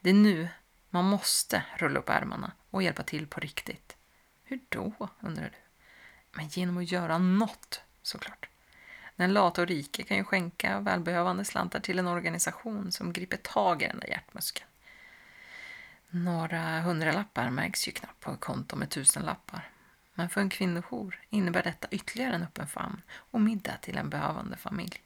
Det 0.02 0.10
är 0.10 0.14
nu 0.14 0.48
man 0.90 1.06
måste 1.06 1.64
rulla 1.78 2.00
upp 2.00 2.10
ärmarna 2.10 2.52
och 2.70 2.84
hjälpa 2.84 3.04
till 3.04 3.28
på 3.28 3.40
riktigt. 3.40 3.96
Hur 4.44 4.60
då, 4.70 5.08
undrar 5.20 5.44
du? 5.44 5.58
Men 6.32 6.48
genom 6.48 6.78
att 6.78 6.92
göra 6.92 7.18
något, 7.18 7.82
såklart. 8.02 8.50
Den 9.16 9.34
lata 9.34 9.62
och 9.62 9.68
rike 9.68 10.04
kan 10.04 10.18
ju 10.18 10.24
skänka 10.24 10.80
välbehövande 10.80 11.46
slantar 11.46 11.80
till 11.80 12.00
en 12.00 12.08
organisation 12.08 12.92
som 12.92 13.14
griper 13.14 13.38
tag 13.38 13.82
i 13.82 13.88
den 13.88 14.00
där 14.00 14.08
hjärtmuskeln. 14.08 14.71
Några 16.14 16.82
hundralappar 16.82 17.50
märks 17.50 17.88
ju 17.88 17.92
knappt 17.92 18.20
på 18.20 18.32
ett 18.32 18.40
konto 18.40 18.76
med 18.76 18.90
tusenlappar. 18.90 19.70
Men 20.14 20.30
för 20.30 20.42
en 20.42 20.50
kvinnojour 20.50 21.20
innebär 21.30 21.64
detta 21.64 21.88
ytterligare 21.92 22.36
en 22.36 22.44
öppen 22.44 22.68
famn 22.68 23.02
och 23.12 23.42
middag 23.42 23.78
till 23.82 23.98
en 23.98 24.10
behövande 24.10 24.58
familj. 24.58 25.02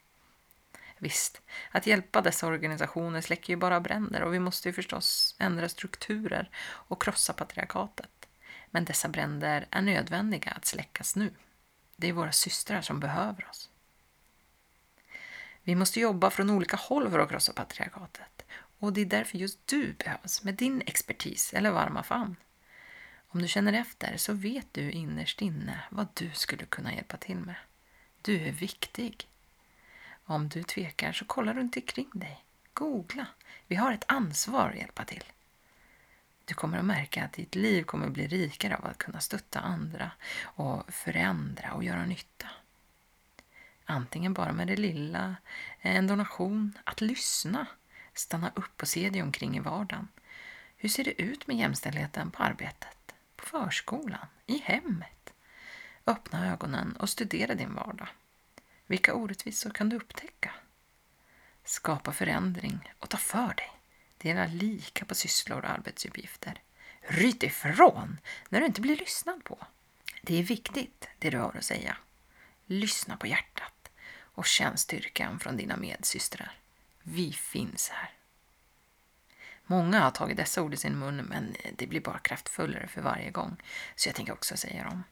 Visst, 0.98 1.40
att 1.70 1.86
hjälpa 1.86 2.20
dessa 2.20 2.46
organisationer 2.46 3.20
släcker 3.20 3.52
ju 3.52 3.56
bara 3.56 3.80
bränder 3.80 4.22
och 4.22 4.34
vi 4.34 4.38
måste 4.38 4.68
ju 4.68 4.72
förstås 4.72 5.36
ändra 5.38 5.68
strukturer 5.68 6.50
och 6.62 7.02
krossa 7.02 7.32
patriarkatet. 7.32 8.28
Men 8.70 8.84
dessa 8.84 9.08
bränder 9.08 9.66
är 9.70 9.82
nödvändiga 9.82 10.50
att 10.50 10.66
släckas 10.66 11.16
nu. 11.16 11.30
Det 11.96 12.08
är 12.08 12.12
våra 12.12 12.32
systrar 12.32 12.80
som 12.80 13.00
behöver 13.00 13.48
oss. 13.50 13.70
Vi 15.62 15.74
måste 15.74 16.00
jobba 16.00 16.30
från 16.30 16.50
olika 16.50 16.76
håll 16.76 17.10
för 17.10 17.18
att 17.18 17.28
krossa 17.28 17.52
patriarkatet. 17.52 18.35
Och 18.78 18.92
det 18.92 19.00
är 19.00 19.06
därför 19.06 19.38
just 19.38 19.66
du 19.66 19.92
behövs 19.92 20.44
med 20.44 20.54
din 20.54 20.82
expertis 20.86 21.54
eller 21.54 21.70
varma 21.70 22.02
famn. 22.02 22.36
Om 23.28 23.42
du 23.42 23.48
känner 23.48 23.72
efter 23.72 24.16
så 24.16 24.32
vet 24.32 24.74
du 24.74 24.90
innerst 24.90 25.40
inne 25.40 25.80
vad 25.90 26.08
du 26.14 26.30
skulle 26.30 26.64
kunna 26.64 26.94
hjälpa 26.94 27.16
till 27.16 27.36
med. 27.36 27.54
Du 28.22 28.48
är 28.48 28.52
viktig. 28.52 29.28
Om 30.24 30.48
du 30.48 30.62
tvekar 30.62 31.12
så 31.12 31.24
kolla 31.24 31.54
runt 31.54 31.76
omkring 31.76 32.10
dig. 32.12 32.44
Googla. 32.72 33.26
Vi 33.66 33.76
har 33.76 33.92
ett 33.92 34.04
ansvar 34.08 34.70
att 34.70 34.76
hjälpa 34.76 35.04
till. 35.04 35.24
Du 36.44 36.54
kommer 36.54 36.78
att 36.78 36.84
märka 36.84 37.24
att 37.24 37.32
ditt 37.32 37.54
liv 37.54 37.82
kommer 37.82 38.06
att 38.06 38.12
bli 38.12 38.26
rikare 38.26 38.76
av 38.76 38.86
att 38.86 38.98
kunna 38.98 39.20
stötta 39.20 39.60
andra 39.60 40.10
och 40.42 40.92
förändra 40.92 41.72
och 41.72 41.84
göra 41.84 42.06
nytta. 42.06 42.46
Antingen 43.84 44.34
bara 44.34 44.52
med 44.52 44.66
det 44.66 44.76
lilla, 44.76 45.36
en 45.80 46.06
donation, 46.06 46.78
att 46.84 47.00
lyssna, 47.00 47.66
stanna 48.18 48.52
upp 48.54 48.82
och 48.82 48.88
se 48.88 49.10
dig 49.10 49.22
omkring 49.22 49.56
i 49.56 49.60
vardagen. 49.60 50.08
Hur 50.76 50.88
ser 50.88 51.04
det 51.04 51.22
ut 51.22 51.46
med 51.46 51.56
jämställdheten 51.56 52.30
på 52.30 52.42
arbetet, 52.42 53.14
på 53.36 53.46
förskolan, 53.46 54.26
i 54.46 54.58
hemmet? 54.58 55.32
Öppna 56.06 56.52
ögonen 56.52 56.96
och 56.96 57.10
studera 57.10 57.54
din 57.54 57.74
vardag. 57.74 58.08
Vilka 58.86 59.14
orättvisor 59.14 59.70
kan 59.70 59.88
du 59.88 59.96
upptäcka? 59.96 60.54
Skapa 61.64 62.12
förändring 62.12 62.92
och 62.98 63.10
ta 63.10 63.16
för 63.16 63.54
dig. 63.54 63.70
Dela 64.18 64.46
lika 64.46 65.04
på 65.04 65.14
sysslor 65.14 65.58
och 65.58 65.70
arbetsuppgifter. 65.70 66.62
Ryt 67.00 67.42
ifrån 67.42 68.18
när 68.48 68.60
du 68.60 68.66
inte 68.66 68.80
blir 68.80 68.96
lyssnad 68.96 69.44
på. 69.44 69.66
Det 70.22 70.38
är 70.38 70.42
viktigt, 70.42 71.08
det 71.18 71.30
du 71.30 71.38
har 71.38 71.56
att 71.56 71.64
säga. 71.64 71.96
Lyssna 72.66 73.16
på 73.16 73.26
hjärtat 73.26 73.90
och 74.18 74.46
känn 74.46 74.76
styrkan 74.76 75.40
från 75.40 75.56
dina 75.56 75.76
medsystrar. 75.76 76.58
Vi 77.08 77.32
finns 77.32 77.88
här. 77.88 78.10
Många 79.66 80.00
har 80.00 80.10
tagit 80.10 80.36
dessa 80.36 80.62
ord 80.62 80.74
i 80.74 80.76
sin 80.76 80.98
mun, 80.98 81.16
men 81.16 81.56
det 81.76 81.86
blir 81.86 82.00
bara 82.00 82.18
kraftfullare 82.18 82.86
för 82.88 83.00
varje 83.00 83.30
gång, 83.30 83.62
så 83.94 84.08
jag 84.08 84.16
tänker 84.16 84.32
också 84.32 84.56
säga 84.56 84.84
dem. 84.84 85.04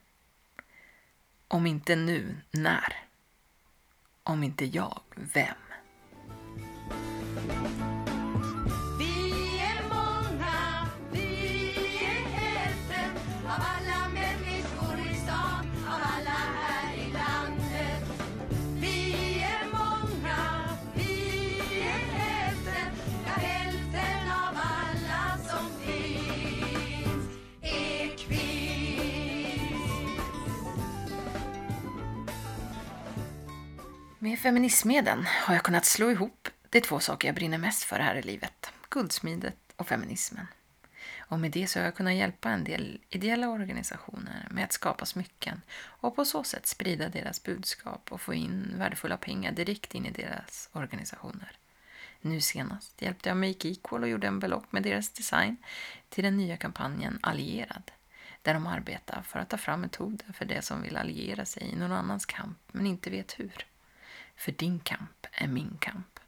Om 1.47 1.67
inte 1.67 1.95
nu, 1.95 2.37
när? 2.51 3.07
Om 4.23 4.43
inte 4.43 4.65
jag, 4.65 5.01
vem? 5.15 5.64
Med 34.25 34.39
feminismedlen 34.39 35.25
har 35.25 35.53
jag 35.53 35.63
kunnat 35.63 35.85
slå 35.85 36.11
ihop 36.11 36.49
de 36.69 36.81
två 36.81 36.99
saker 36.99 37.27
jag 37.27 37.35
brinner 37.35 37.57
mest 37.57 37.83
för 37.83 37.99
här 37.99 38.15
i 38.15 38.21
livet. 38.21 38.71
Guldsmidet 38.89 39.57
och 39.75 39.87
feminismen. 39.87 40.47
Och 41.17 41.39
med 41.39 41.51
det 41.51 41.67
så 41.67 41.79
har 41.79 41.85
jag 41.85 41.95
kunnat 41.95 42.13
hjälpa 42.13 42.49
en 42.49 42.63
del 42.63 43.01
ideella 43.09 43.49
organisationer 43.49 44.47
med 44.51 44.63
att 44.63 44.73
skapa 44.73 45.05
smycken 45.05 45.61
och 45.77 46.15
på 46.15 46.25
så 46.25 46.43
sätt 46.43 46.67
sprida 46.67 47.09
deras 47.09 47.43
budskap 47.43 48.11
och 48.11 48.21
få 48.21 48.33
in 48.33 48.73
värdefulla 48.77 49.17
pengar 49.17 49.51
direkt 49.51 49.95
in 49.95 50.05
i 50.05 50.11
deras 50.11 50.69
organisationer. 50.71 51.51
Nu 52.21 52.41
senast 52.41 53.01
hjälpte 53.01 53.29
jag 53.29 53.37
Make 53.37 53.67
Equal 53.67 54.03
och 54.03 54.09
gjorde 54.09 54.27
en 54.27 54.39
belopp 54.39 54.71
med 54.71 54.83
deras 54.83 55.09
design 55.09 55.57
till 56.09 56.23
den 56.23 56.37
nya 56.37 56.57
kampanjen 56.57 57.19
Allierad, 57.21 57.91
där 58.41 58.53
de 58.53 58.67
arbetar 58.67 59.21
för 59.21 59.39
att 59.39 59.49
ta 59.49 59.57
fram 59.57 59.81
metoder 59.81 60.33
för 60.33 60.45
de 60.45 60.61
som 60.61 60.81
vill 60.81 60.97
alliera 60.97 61.45
sig 61.45 61.63
i 61.63 61.75
någon 61.75 61.91
annans 61.91 62.25
kamp 62.25 62.57
men 62.71 62.87
inte 62.87 63.09
vet 63.09 63.39
hur. 63.39 63.65
För 64.35 64.51
din 64.51 64.79
kamp 64.79 65.27
är 65.31 65.47
min 65.47 65.77
kamp. 65.79 66.19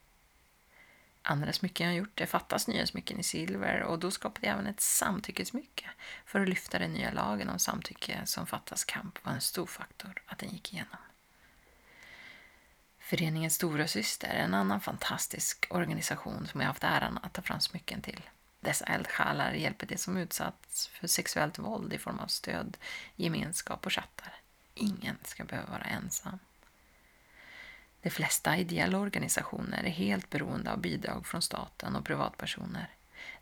Andra 1.22 1.54
smycken 1.54 1.88
jag 1.88 1.94
har 1.94 1.98
gjort, 1.98 2.16
det 2.16 2.26
fattas 2.26 2.68
nya 2.68 2.88
smycken 2.88 3.20
i 3.20 3.24
silver 3.24 3.82
och 3.82 4.00
då 4.00 4.12
skapade 4.12 4.48
jag 4.48 4.54
även 4.54 4.68
ett 4.68 4.82
samtyckesmycke 4.82 5.90
för 6.26 6.40
att 6.40 6.50
lyfta 6.50 6.80
den 6.80 6.94
nya 6.94 7.12
lagen 7.12 7.50
om 7.50 7.60
samtycke 7.60 8.22
som 8.26 8.48
fattas 8.48 8.86
kamp 8.86 9.26
var 9.26 9.32
en 9.32 9.42
stor 9.42 9.66
faktor 9.66 10.22
att 10.26 10.38
den 10.38 10.50
gick 10.50 10.74
igenom. 10.74 10.98
Föreningen 13.00 13.52
Stora 13.52 13.88
Syster 13.88 14.28
är 14.28 14.44
en 14.44 14.54
annan 14.54 14.82
fantastisk 14.82 15.68
organisation 15.70 16.48
som 16.48 16.62
jag 16.62 16.68
haft 16.68 16.84
äran 16.84 17.20
att 17.24 17.34
ta 17.34 17.42
fram 17.42 17.60
smycken 17.60 18.02
till. 18.02 18.22
Dessa 18.60 18.86
eldsjälar 18.86 19.54
hjälper 19.54 19.88
de 19.88 19.98
som 19.98 20.18
utsatts 20.18 20.88
för 20.88 21.08
sexuellt 21.08 21.60
våld 21.60 21.94
i 21.94 21.98
form 21.98 22.20
av 22.20 22.28
stöd, 22.28 22.78
gemenskap 23.16 23.86
och 23.86 23.94
chattar. 23.94 24.34
Ingen 24.74 25.18
ska 25.24 25.44
behöva 25.44 25.72
vara 25.72 25.84
ensam. 25.84 26.40
De 28.02 28.10
flesta 28.10 28.58
ideella 28.58 29.00
organisationer 29.00 29.84
är 29.84 29.90
helt 29.90 30.30
beroende 30.30 30.72
av 30.72 30.82
bidrag 30.82 31.26
från 31.26 31.42
staten 31.42 31.96
och 31.96 32.06
privatpersoner. 32.06 32.90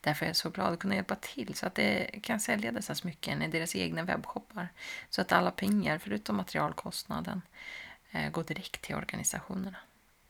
Därför 0.02 0.26
är 0.26 0.30
jag 0.30 0.36
så 0.36 0.50
glad 0.50 0.74
att 0.74 0.80
kunna 0.80 0.96
hjälpa 0.96 1.16
till 1.16 1.56
så 1.56 1.68
att 1.68 1.76
de 1.76 2.20
kan 2.24 2.40
sälja 2.40 2.72
dessa 2.72 2.96
smycken 2.96 3.42
i 3.42 3.48
deras 3.48 3.76
egna 3.76 4.04
webbshoppar 4.04 4.68
så 5.10 5.22
att 5.22 5.32
alla 5.32 5.52
pengar, 5.52 5.98
förutom 5.98 6.36
materialkostnaden, 6.36 7.42
eh, 8.12 8.32
går 8.32 8.44
direkt 8.44 8.82
till 8.82 8.96
organisationerna. 8.96 9.78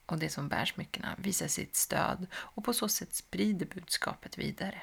Och 0.06 0.18
de 0.18 0.30
som 0.30 0.50
bär 0.50 0.66
smyckena 0.66 1.16
visar 1.18 1.48
sitt 1.48 1.76
stöd 1.76 2.28
och 2.34 2.64
på 2.66 2.74
så 2.74 2.90
sätt 2.90 3.14
sprider 3.14 3.66
budskapet 3.66 4.38
vidare. 4.38 4.82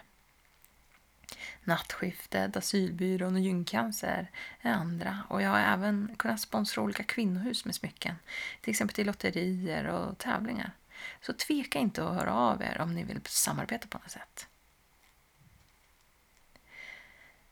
Nattskiftet, 1.64 2.56
Asylbyrån 2.56 3.34
och 3.34 3.40
Gyncancer 3.40 4.30
är 4.60 4.72
andra 4.72 5.18
och 5.28 5.42
jag 5.42 5.50
har 5.50 5.60
även 5.60 6.14
kunnat 6.18 6.40
sponsra 6.40 6.82
olika 6.82 7.02
kvinnohus 7.02 7.64
med 7.64 7.74
smycken, 7.74 8.14
till 8.60 8.70
exempel 8.70 8.94
till 8.94 9.06
lotterier 9.06 9.84
och 9.84 10.18
tävlingar. 10.18 10.72
Så 11.20 11.32
tveka 11.32 11.78
inte 11.78 12.04
att 12.04 12.14
höra 12.14 12.34
av 12.34 12.62
er 12.62 12.80
om 12.80 12.94
ni 12.94 13.04
vill 13.04 13.20
samarbeta 13.26 13.88
på 13.88 13.98
något 13.98 14.10
sätt. 14.10 14.46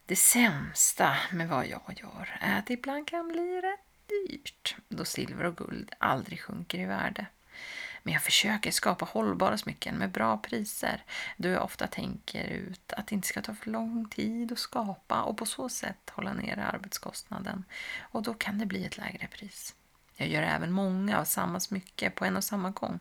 Det 0.07 0.17
sämsta 0.17 1.17
med 1.33 1.49
vad 1.49 1.67
jag 1.67 1.99
gör 2.03 2.39
är 2.41 2.59
att 2.59 2.67
det 2.67 2.75
ibland 2.75 3.09
kan 3.09 3.29
bli 3.29 3.61
rätt 3.61 3.81
dyrt 4.07 4.77
då 4.89 5.05
silver 5.05 5.45
och 5.45 5.57
guld 5.57 5.93
aldrig 5.99 6.41
sjunker 6.41 6.79
i 6.79 6.85
värde. 6.85 7.27
Men 8.03 8.13
jag 8.13 8.23
försöker 8.23 8.71
skapa 8.71 9.05
hållbara 9.05 9.59
smycken 9.59 9.95
med 9.95 10.11
bra 10.11 10.39
priser 10.39 11.05
då 11.37 11.49
jag 11.49 11.65
ofta 11.65 11.87
tänker 11.87 12.45
ut 12.45 12.93
att 12.93 13.07
det 13.07 13.15
inte 13.15 13.29
ska 13.29 13.43
ta 13.43 13.55
för 13.55 13.71
lång 13.71 14.09
tid 14.09 14.53
att 14.53 14.59
skapa 14.59 15.23
och 15.23 15.37
på 15.37 15.47
så 15.47 15.69
sätt 15.69 16.11
hålla 16.11 16.33
nere 16.33 16.65
arbetskostnaden. 16.65 17.65
Och 18.01 18.23
då 18.23 18.35
kan 18.35 18.59
det 18.59 18.67
bli 18.67 18.85
ett 18.85 18.97
lägre 18.97 19.27
pris. 19.27 19.75
Jag 20.17 20.29
gör 20.29 20.43
även 20.43 20.73
många 20.73 21.19
av 21.19 21.25
samma 21.25 21.61
smycke 21.61 22.11
på 22.11 22.25
en 22.25 22.37
och 22.37 22.45
samma 22.45 22.71
gång 22.71 22.99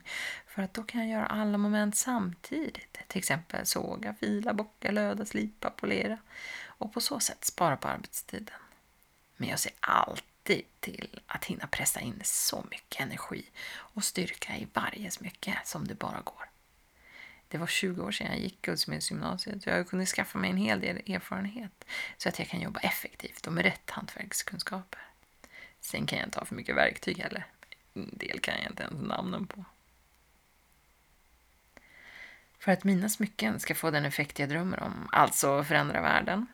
för 0.47 0.61
att 0.61 0.73
då 0.73 0.83
kan 0.83 1.01
jag 1.01 1.09
göra 1.09 1.25
alla 1.25 1.57
moment 1.57 1.97
samtidigt. 1.97 2.97
Till 3.07 3.17
exempel 3.19 3.65
såga, 3.65 4.13
fila, 4.13 4.53
bocka, 4.53 4.91
löda, 4.91 5.25
slipa, 5.25 5.69
polera 5.69 6.17
och 6.65 6.93
på 6.93 7.01
så 7.01 7.19
sätt 7.19 7.45
spara 7.45 7.77
på 7.77 7.87
arbetstiden. 7.87 8.55
Men 9.37 9.49
jag 9.49 9.59
ser 9.59 9.71
alltid 9.79 10.28
till 10.79 11.19
att 11.27 11.45
hinna 11.45 11.67
pressa 11.67 11.99
in 11.99 12.21
så 12.23 12.65
mycket 12.71 13.01
energi 13.01 13.45
och 13.69 14.03
styrka 14.03 14.57
i 14.57 14.67
varje 14.73 15.11
smycke 15.11 15.59
som 15.63 15.87
det 15.87 15.95
bara 15.95 16.21
går. 16.21 16.49
Det 17.47 17.57
var 17.57 17.67
20 17.67 18.01
år 18.01 18.11
sedan 18.11 18.27
jag 18.27 18.39
gick 18.39 18.61
Guldsmedsgymnasiet 18.61 19.55
och 19.55 19.67
jag 19.67 19.77
har 19.77 19.83
kunnat 19.83 20.07
skaffa 20.07 20.37
mig 20.37 20.49
en 20.49 20.57
hel 20.57 20.79
del 20.79 21.11
erfarenhet 21.11 21.85
så 22.17 22.29
att 22.29 22.39
jag 22.39 22.47
kan 22.47 22.61
jobba 22.61 22.79
effektivt 22.79 23.47
och 23.47 23.53
med 23.53 23.65
rätt 23.65 23.89
hantverkskunskaper. 23.89 25.01
Sen 25.79 26.05
kan 26.05 26.19
jag 26.19 26.27
inte 26.27 26.39
ha 26.39 26.45
för 26.45 26.55
mycket 26.55 26.75
verktyg 26.75 27.17
heller. 27.17 27.45
En 27.93 28.17
del 28.17 28.39
kan 28.39 28.55
jag 28.61 28.71
inte 28.71 28.83
ens 28.83 29.07
namnen 29.07 29.47
på. 29.47 29.65
För 32.59 32.71
att 32.71 32.83
mina 32.83 33.09
smycken 33.09 33.59
ska 33.59 33.75
få 33.75 33.91
den 33.91 34.05
effekt 34.05 34.39
jag 34.39 34.49
drömmer 34.49 34.83
om, 34.83 35.09
alltså 35.11 35.63
förändra 35.63 36.01
världen, 36.01 36.47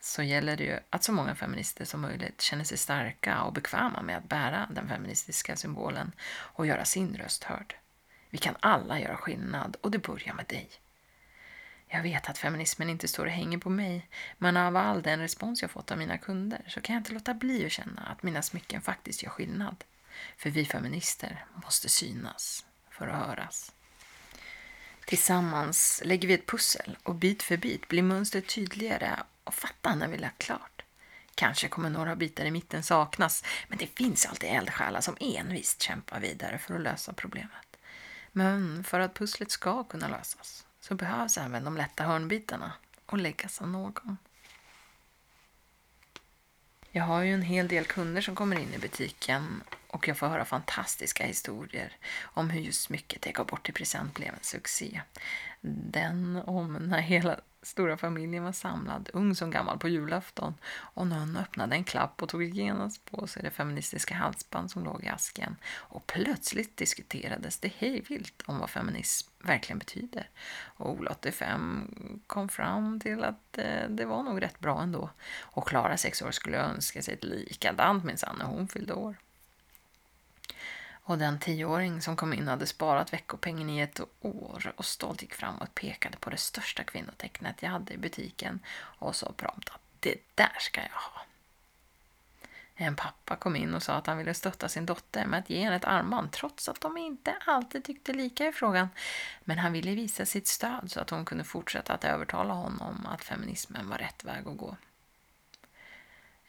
så 0.00 0.22
gäller 0.22 0.56
det 0.56 0.64
ju 0.64 0.78
att 0.90 1.04
så 1.04 1.12
många 1.12 1.34
feminister 1.34 1.84
som 1.84 2.00
möjligt 2.00 2.40
känner 2.40 2.64
sig 2.64 2.78
starka 2.78 3.42
och 3.42 3.52
bekväma 3.52 4.02
med 4.02 4.16
att 4.16 4.28
bära 4.28 4.68
den 4.70 4.88
feministiska 4.88 5.56
symbolen 5.56 6.12
och 6.32 6.66
göra 6.66 6.84
sin 6.84 7.16
röst 7.16 7.44
hörd. 7.44 7.76
Vi 8.30 8.38
kan 8.38 8.56
alla 8.60 9.00
göra 9.00 9.16
skillnad 9.16 9.76
och 9.80 9.90
det 9.90 9.98
börjar 9.98 10.34
med 10.34 10.46
dig. 10.46 10.70
Jag 11.88 12.02
vet 12.02 12.28
att 12.28 12.38
feminismen 12.38 12.90
inte 12.90 13.08
står 13.08 13.26
och 13.26 13.32
hänger 13.32 13.58
på 13.58 13.70
mig, 13.70 14.08
men 14.38 14.56
av 14.56 14.76
all 14.76 15.02
den 15.02 15.20
respons 15.20 15.62
jag 15.62 15.70
fått 15.70 15.90
av 15.90 15.98
mina 15.98 16.18
kunder 16.18 16.64
så 16.68 16.80
kan 16.80 16.94
jag 16.94 17.00
inte 17.00 17.12
låta 17.12 17.34
bli 17.34 17.66
att 17.66 17.72
känna 17.72 18.02
att 18.02 18.22
mina 18.22 18.42
smycken 18.42 18.82
faktiskt 18.82 19.22
gör 19.22 19.30
skillnad. 19.30 19.84
För 20.36 20.50
vi 20.50 20.64
feminister 20.64 21.44
måste 21.64 21.88
synas 21.88 22.66
för 22.90 23.08
att 23.08 23.26
höras. 23.26 23.72
Tillsammans 25.06 26.02
lägger 26.04 26.28
vi 26.28 26.34
ett 26.34 26.46
pussel 26.46 26.98
och 27.02 27.14
bit 27.14 27.42
för 27.42 27.56
bit 27.56 27.88
blir 27.88 28.02
mönstret 28.02 28.48
tydligare 28.48 29.16
och 29.44 29.54
fatta 29.54 29.94
när 29.94 30.08
vi 30.08 30.18
lagt 30.18 30.42
klart. 30.42 30.82
Kanske 31.34 31.68
kommer 31.68 31.90
några 31.90 32.16
bitar 32.16 32.44
i 32.44 32.50
mitten 32.50 32.82
saknas, 32.82 33.44
men 33.68 33.78
det 33.78 33.86
finns 33.86 34.26
alltid 34.26 34.50
eldsjälar 34.50 35.00
som 35.00 35.16
envist 35.20 35.82
kämpar 35.82 36.20
vidare 36.20 36.58
för 36.58 36.74
att 36.74 36.80
lösa 36.80 37.12
problemet. 37.12 37.76
Men 38.32 38.84
för 38.84 39.00
att 39.00 39.14
pusslet 39.14 39.50
ska 39.50 39.84
kunna 39.84 40.08
lösas 40.08 40.66
så 40.80 40.94
behövs 40.94 41.38
även 41.38 41.64
de 41.64 41.76
lätta 41.76 42.04
hörnbitarna 42.04 42.72
och 43.06 43.18
läggas 43.18 43.60
av 43.60 43.68
någon. 43.68 44.16
Jag 46.90 47.04
har 47.04 47.22
ju 47.22 47.34
en 47.34 47.42
hel 47.42 47.68
del 47.68 47.84
kunder 47.84 48.22
som 48.22 48.34
kommer 48.34 48.58
in 48.58 48.74
i 48.74 48.78
butiken 48.78 49.62
och 49.86 50.08
jag 50.08 50.18
får 50.18 50.28
höra 50.28 50.44
fantastiska 50.44 51.24
historier 51.24 51.96
om 52.20 52.50
hur 52.50 52.60
just 52.60 52.82
smycket 52.82 53.26
jag 53.26 53.34
gav 53.34 53.46
bort 53.46 53.68
i 53.68 53.72
present 53.72 54.14
blev 54.14 54.28
en 54.28 54.42
succé. 54.42 55.00
Den 55.60 56.42
om 56.46 56.72
när 56.72 57.00
hela 57.00 57.40
stora 57.62 57.96
familjen 57.96 58.44
var 58.44 58.52
samlad, 58.52 59.10
ung 59.12 59.34
som 59.34 59.50
gammal, 59.50 59.78
på 59.78 59.88
julafton 59.88 60.54
och 60.72 61.06
någon 61.06 61.36
öppnade 61.36 61.76
en 61.76 61.84
klapp 61.84 62.22
och 62.22 62.28
tog 62.28 62.42
genast 62.42 63.04
på 63.04 63.26
sig 63.26 63.42
det 63.42 63.50
feministiska 63.50 64.14
halsband 64.14 64.70
som 64.70 64.84
låg 64.84 65.04
i 65.04 65.08
asken. 65.08 65.56
Och 65.74 66.06
plötsligt 66.06 66.76
diskuterades 66.76 67.58
det 67.58 67.72
hejvilt 67.76 68.42
om 68.46 68.58
vad 68.58 68.70
feminism 68.70 69.30
verkligen 69.42 69.78
betyder. 69.78 70.28
Och 70.64 70.90
Ola 70.90 71.10
85 71.10 72.20
kom 72.26 72.48
fram 72.48 73.00
till 73.00 73.24
att 73.24 73.58
eh, 73.58 73.88
det 73.88 74.04
var 74.04 74.22
nog 74.22 74.42
rätt 74.42 74.58
bra 74.58 74.82
ändå. 74.82 75.10
Och 75.40 75.68
Klara, 75.68 75.96
sex 75.96 76.22
år, 76.22 76.30
skulle 76.30 76.58
önska 76.58 77.02
sig 77.02 77.14
ett 77.14 77.24
likadant 77.24 78.04
minsann 78.04 78.36
när 78.38 78.46
hon 78.46 78.68
fyllde 78.68 78.94
år. 78.94 79.16
Och 81.04 81.18
den 81.18 81.38
tioåring 81.38 82.02
som 82.02 82.16
kom 82.16 82.32
in 82.32 82.48
hade 82.48 82.66
sparat 82.66 83.12
veckopengen 83.12 83.70
i 83.70 83.80
ett 83.80 84.00
år 84.20 84.72
och 84.76 84.84
stolt 84.84 85.22
gick 85.22 85.34
fram 85.34 85.58
och 85.58 85.74
pekade 85.74 86.18
på 86.18 86.30
det 86.30 86.36
största 86.36 86.84
kvinnotecknet 86.84 87.62
jag 87.62 87.70
hade 87.70 87.92
i 87.92 87.98
butiken 87.98 88.60
och 88.76 89.16
sa 89.16 89.32
prompt 89.36 89.68
att 89.68 89.80
det 90.00 90.16
där 90.34 90.56
ska 90.58 90.80
jag 90.80 90.88
ha. 90.88 91.22
En 92.74 92.96
pappa 92.96 93.36
kom 93.36 93.56
in 93.56 93.74
och 93.74 93.82
sa 93.82 93.92
att 93.92 94.06
han 94.06 94.18
ville 94.18 94.34
stötta 94.34 94.68
sin 94.68 94.86
dotter 94.86 95.26
med 95.26 95.38
att 95.38 95.50
ge 95.50 95.64
henne 95.64 95.76
ett 95.76 95.84
armband 95.84 96.32
trots 96.32 96.68
att 96.68 96.80
de 96.80 96.96
inte 96.96 97.34
alltid 97.46 97.84
tyckte 97.84 98.12
lika 98.12 98.46
i 98.46 98.52
frågan. 98.52 98.88
Men 99.44 99.58
han 99.58 99.72
ville 99.72 99.94
visa 99.94 100.26
sitt 100.26 100.48
stöd 100.48 100.90
så 100.90 101.00
att 101.00 101.10
hon 101.10 101.24
kunde 101.24 101.44
fortsätta 101.44 101.92
att 101.92 102.04
övertala 102.04 102.54
honom 102.54 103.06
att 103.06 103.24
feminismen 103.24 103.88
var 103.88 103.98
rätt 103.98 104.24
väg 104.24 104.48
att 104.48 104.56
gå. 104.56 104.76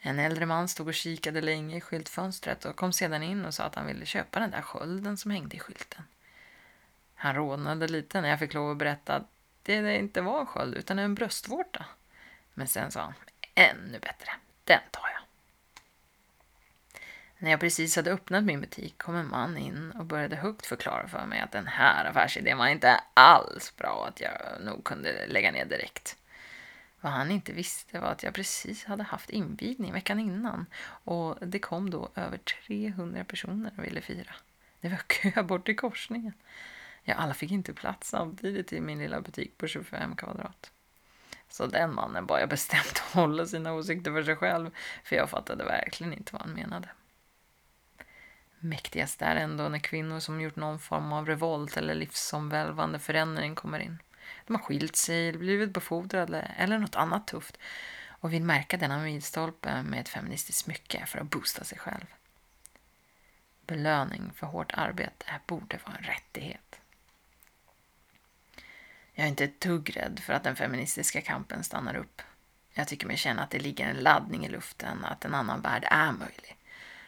En 0.06 0.18
äldre 0.18 0.46
man 0.46 0.68
stod 0.68 0.88
och 0.88 0.94
kikade 0.94 1.40
länge 1.40 1.76
i 1.76 1.80
skyltfönstret 1.80 2.64
och 2.64 2.76
kom 2.76 2.92
sedan 2.92 3.22
in 3.22 3.44
och 3.44 3.54
sa 3.54 3.64
att 3.64 3.74
han 3.74 3.86
ville 3.86 4.06
köpa 4.06 4.40
den 4.40 4.50
där 4.50 4.62
skölden 4.62 5.16
som 5.16 5.30
hängde 5.30 5.56
i 5.56 5.58
skylten. 5.58 6.02
Han 7.14 7.34
rodnade 7.34 7.88
lite 7.88 8.20
när 8.20 8.28
jag 8.28 8.38
fick 8.38 8.54
lov 8.54 8.70
att 8.70 8.76
berätta 8.76 9.14
att 9.14 9.28
det 9.62 9.98
inte 9.98 10.20
var 10.20 10.40
en 10.40 10.46
sköld 10.46 10.74
utan 10.74 10.98
en 10.98 11.14
bröstvårta. 11.14 11.86
Men 12.54 12.68
sen 12.68 12.90
sa 12.90 13.00
han, 13.00 13.14
ännu 13.54 13.98
bättre, 13.98 14.32
den 14.64 14.80
tar 14.90 15.08
jag. 15.12 15.22
När 17.38 17.50
jag 17.50 17.60
precis 17.60 17.96
hade 17.96 18.12
öppnat 18.12 18.44
min 18.44 18.60
butik 18.60 18.98
kom 18.98 19.16
en 19.16 19.30
man 19.30 19.56
in 19.56 19.90
och 19.90 20.04
började 20.04 20.36
högt 20.36 20.66
förklara 20.66 21.08
för 21.08 21.26
mig 21.26 21.40
att 21.40 21.52
den 21.52 21.66
här 21.66 22.04
affärsidén 22.04 22.58
var 22.58 22.66
inte 22.66 23.00
alls 23.14 23.76
bra 23.76 23.90
och 23.90 24.08
att 24.08 24.20
jag 24.20 24.32
nog 24.60 24.84
kunde 24.84 25.26
lägga 25.26 25.52
ner 25.52 25.64
direkt. 25.64 26.16
Vad 27.04 27.12
han 27.12 27.30
inte 27.30 27.52
visste 27.52 28.00
var 28.00 28.08
att 28.08 28.22
jag 28.22 28.34
precis 28.34 28.84
hade 28.84 29.02
haft 29.02 29.30
invigning 29.30 29.92
veckan 29.92 30.20
innan 30.20 30.66
och 31.04 31.36
det 31.40 31.58
kom 31.58 31.90
då 31.90 32.10
över 32.14 32.38
300 32.38 33.24
personer 33.24 33.72
och 33.76 33.84
ville 33.84 34.00
fira. 34.00 34.34
Det 34.80 34.88
var 34.88 34.96
kö 35.06 35.42
bort 35.42 35.66
till 35.66 35.76
korsningen. 35.76 36.32
Ja, 37.02 37.14
alla 37.14 37.34
fick 37.34 37.50
inte 37.50 37.72
plats 37.72 38.08
samtidigt 38.08 38.72
i 38.72 38.80
min 38.80 38.98
lilla 38.98 39.20
butik 39.20 39.58
på 39.58 39.66
25 39.66 40.16
kvadrat. 40.16 40.70
Så 41.48 41.66
den 41.66 41.94
mannen 41.94 42.26
bad 42.26 42.40
jag 42.40 42.48
bestämt 42.48 42.98
hålla 42.98 43.46
sina 43.46 43.72
åsikter 43.72 44.12
för 44.12 44.22
sig 44.22 44.36
själv, 44.36 44.70
för 45.04 45.16
jag 45.16 45.30
fattade 45.30 45.64
verkligen 45.64 46.12
inte 46.12 46.32
vad 46.32 46.42
han 46.42 46.54
menade. 46.54 46.88
Mäktigast 48.58 49.22
är 49.22 49.36
ändå 49.36 49.68
när 49.68 49.78
kvinnor 49.78 50.20
som 50.20 50.40
gjort 50.40 50.56
någon 50.56 50.78
form 50.78 51.12
av 51.12 51.26
revolt 51.26 51.76
eller 51.76 51.94
livsomvälvande 51.94 52.98
förändring 52.98 53.54
kommer 53.54 53.78
in. 53.78 53.98
De 54.46 54.56
har 54.56 54.62
skilt 54.62 54.96
sig, 54.96 55.32
blivit 55.32 55.70
befordrade 55.70 56.40
eller 56.56 56.78
något 56.78 56.96
annat 56.96 57.26
tufft 57.26 57.58
och 58.08 58.32
vill 58.32 58.42
märka 58.42 58.76
denna 58.76 58.98
milstolpe 58.98 59.82
med 59.82 60.00
ett 60.00 60.08
feministiskt 60.08 60.64
smycke 60.64 61.06
för 61.06 61.18
att 61.18 61.30
boosta 61.30 61.64
sig 61.64 61.78
själv. 61.78 62.06
Belöning 63.66 64.32
för 64.34 64.46
hårt 64.46 64.72
arbete 64.72 65.26
borde 65.46 65.78
vara 65.86 65.96
en 65.96 66.04
rättighet. 66.04 66.80
Jag 69.12 69.24
är 69.24 69.28
inte 69.28 69.44
ett 69.44 69.60
dugg 69.60 69.96
rädd 69.96 70.20
för 70.22 70.32
att 70.32 70.44
den 70.44 70.56
feministiska 70.56 71.20
kampen 71.20 71.64
stannar 71.64 71.96
upp. 71.96 72.22
Jag 72.72 72.88
tycker 72.88 73.06
mig 73.06 73.16
känna 73.16 73.42
att 73.42 73.50
det 73.50 73.58
ligger 73.58 73.86
en 73.86 73.96
laddning 73.96 74.46
i 74.46 74.48
luften, 74.48 75.04
att 75.04 75.24
en 75.24 75.34
annan 75.34 75.60
värld 75.60 75.84
är 75.90 76.12
möjlig. 76.12 76.56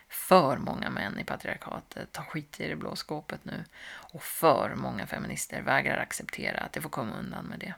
För 0.08 0.56
många 0.56 0.90
män 0.90 1.18
i 1.18 1.24
patriarkatet 1.24 2.12
tar 2.12 2.22
skit 2.22 2.60
i 2.60 2.68
det 2.68 2.76
blå 2.76 2.96
skåpet 2.96 3.44
nu 3.44 3.64
och 3.88 4.22
för 4.22 4.74
många 4.74 5.06
feminister 5.06 5.62
vägrar 5.62 5.98
acceptera 5.98 6.60
att 6.60 6.72
de 6.72 6.80
får 6.80 6.90
komma 6.90 7.16
undan 7.18 7.44
med 7.44 7.58
det. 7.58 7.74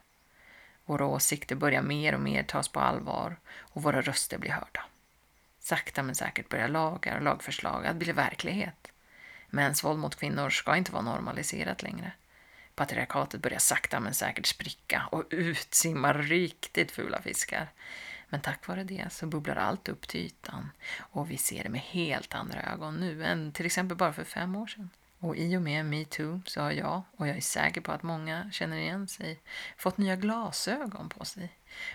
Våra 0.84 1.06
åsikter 1.06 1.56
börjar 1.56 1.82
mer 1.82 2.14
och 2.14 2.20
mer 2.20 2.42
tas 2.42 2.68
på 2.68 2.80
allvar 2.80 3.36
och 3.58 3.82
våra 3.82 4.00
röster 4.00 4.38
blir 4.38 4.50
hörda. 4.50 4.84
Sakta 5.58 6.02
men 6.02 6.14
säkert 6.14 6.48
börjar 6.48 6.68
lagar 6.68 7.16
och 7.16 7.22
lagförslag 7.22 7.86
att 7.86 7.96
bli 7.96 8.12
verklighet. 8.12 8.92
Mäns 9.50 9.84
våld 9.84 9.98
mot 9.98 10.16
kvinnor 10.16 10.50
ska 10.50 10.76
inte 10.76 10.92
vara 10.92 11.02
normaliserat 11.02 11.82
längre. 11.82 12.12
Patriarkatet 12.74 13.42
börjar 13.42 13.58
sakta 13.58 14.00
men 14.00 14.14
säkert 14.14 14.46
spricka 14.46 15.08
och 15.10 15.24
utsimma 15.30 16.12
riktigt 16.12 16.90
fula 16.90 17.22
fiskar. 17.22 17.68
Men 18.28 18.40
tack 18.40 18.66
vare 18.66 18.84
det 18.84 19.12
så 19.12 19.26
bubblar 19.26 19.56
allt 19.56 19.88
upp 19.88 20.08
till 20.08 20.20
ytan 20.20 20.70
och 20.98 21.30
vi 21.30 21.36
ser 21.36 21.62
det 21.62 21.68
med 21.68 21.80
helt 21.80 22.34
andra 22.34 22.62
ögon 22.62 23.00
nu 23.00 23.24
än 23.24 23.52
till 23.52 23.66
exempel 23.66 23.96
bara 23.96 24.12
för 24.12 24.24
fem 24.24 24.56
år 24.56 24.66
sedan. 24.66 24.90
Och 25.20 25.36
i 25.36 25.56
och 25.56 25.62
med 25.62 25.86
metoo 25.86 26.42
så 26.46 26.60
har 26.60 26.72
jag, 26.72 27.02
och 27.16 27.28
jag 27.28 27.36
är 27.36 27.40
säker 27.40 27.80
på 27.80 27.92
att 27.92 28.02
många 28.02 28.50
känner 28.52 28.76
igen 28.76 29.08
sig, 29.08 29.40
fått 29.76 29.98
nya 29.98 30.16
glasögon 30.16 31.08
på 31.08 31.24
sig. 31.24 31.52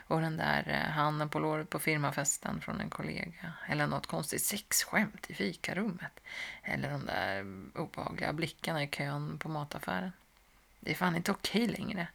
Och 0.08 0.22
den 0.22 0.38
där 0.38 0.70
eh, 0.70 0.92
handen 0.92 1.30
på 1.30 1.40
låret 1.40 1.70
på 1.70 1.80
firmafesten 1.80 2.62
från 2.62 2.82
en 2.82 2.90
kollega. 2.90 3.54
Eller 3.68 3.88
något 3.88 4.08
konstigt 4.08 4.42
sexskämt 4.42 5.30
i 5.30 5.34
fikarummet. 5.34 6.20
Eller 6.64 6.92
de 6.92 7.06
där 7.06 7.46
obehagliga 7.82 8.34
blickarna 8.34 8.84
i 8.84 8.88
kön 8.88 9.38
på 9.38 9.50
mataffären. 9.50 10.12
Det 10.80 10.92
är 10.92 10.96
fan 10.96 11.16
inte 11.16 11.32
okej 11.32 11.68
längre. 11.68 12.08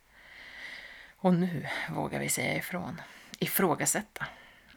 Och 1.16 1.35
nu 1.35 1.66
vågar 1.90 2.20
vi 2.20 2.28
säga 2.28 2.57
ifrån. 2.57 3.00
Ifrågasätta. 3.38 4.27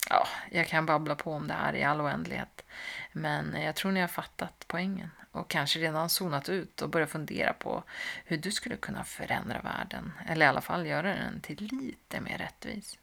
Ja, 0.10 0.28
jag 0.52 0.68
kan 0.68 0.86
babbla 0.86 1.16
på 1.16 1.34
om 1.34 1.48
det 1.48 1.54
här 1.54 1.76
i 1.76 1.84
all 1.84 2.02
oändlighet. 2.02 2.66
Men 3.12 3.62
jag 3.62 3.76
tror 3.76 3.92
ni 3.92 4.02
har 4.02 4.08
fattat 4.08 4.66
poängen 4.68 5.10
och 5.32 5.50
kanske 5.50 5.80
redan 5.80 6.10
zonat 6.10 6.50
ut 6.50 6.82
och 6.82 6.90
börjat 6.90 7.10
fundera 7.10 7.54
på 7.54 7.84
hur 8.26 8.38
du 8.38 8.52
skulle 8.52 8.78
kunna 8.78 9.04
förändra 9.04 9.62
världen, 9.62 10.14
eller 10.28 10.46
i 10.46 10.50
alla 10.50 10.62
fall 10.62 10.88
göra 10.88 11.16
den 11.16 11.42
till 11.42 11.70
lite 11.72 12.22
mer 12.22 12.38
rättvis. 12.38 12.98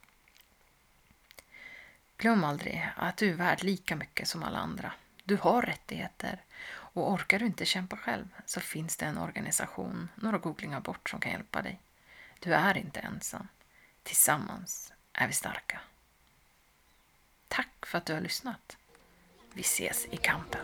Glöm 2.16 2.44
aldrig 2.44 2.88
att 2.96 3.16
du 3.16 3.30
är 3.30 3.34
värd 3.34 3.62
lika 3.62 3.96
mycket 3.96 4.28
som 4.28 4.42
alla 4.42 4.58
andra. 4.58 4.92
Du 5.24 5.36
har 5.36 5.62
rättigheter 5.62 6.42
och 6.70 7.12
orkar 7.12 7.38
du 7.38 7.46
inte 7.46 7.64
kämpa 7.64 7.96
själv 7.96 8.28
så 8.46 8.60
finns 8.60 8.96
det 8.96 9.06
en 9.06 9.18
organisation 9.18 10.08
några 10.14 10.38
googlingar 10.38 10.80
bort 10.80 11.10
som 11.10 11.20
kan 11.20 11.32
hjälpa 11.32 11.62
dig. 11.62 11.80
Du 12.38 12.54
är 12.54 12.76
inte 12.76 13.00
ensam. 13.00 13.48
Tillsammans 14.02 14.92
är 15.20 15.26
vi 15.26 15.32
starka. 15.32 15.80
Tack 17.48 17.86
för 17.86 17.98
att 17.98 18.06
du 18.06 18.12
har 18.12 18.20
lyssnat. 18.20 18.76
Vi 19.52 19.60
ses 19.60 20.06
i 20.10 20.16
kampen. 20.16 20.60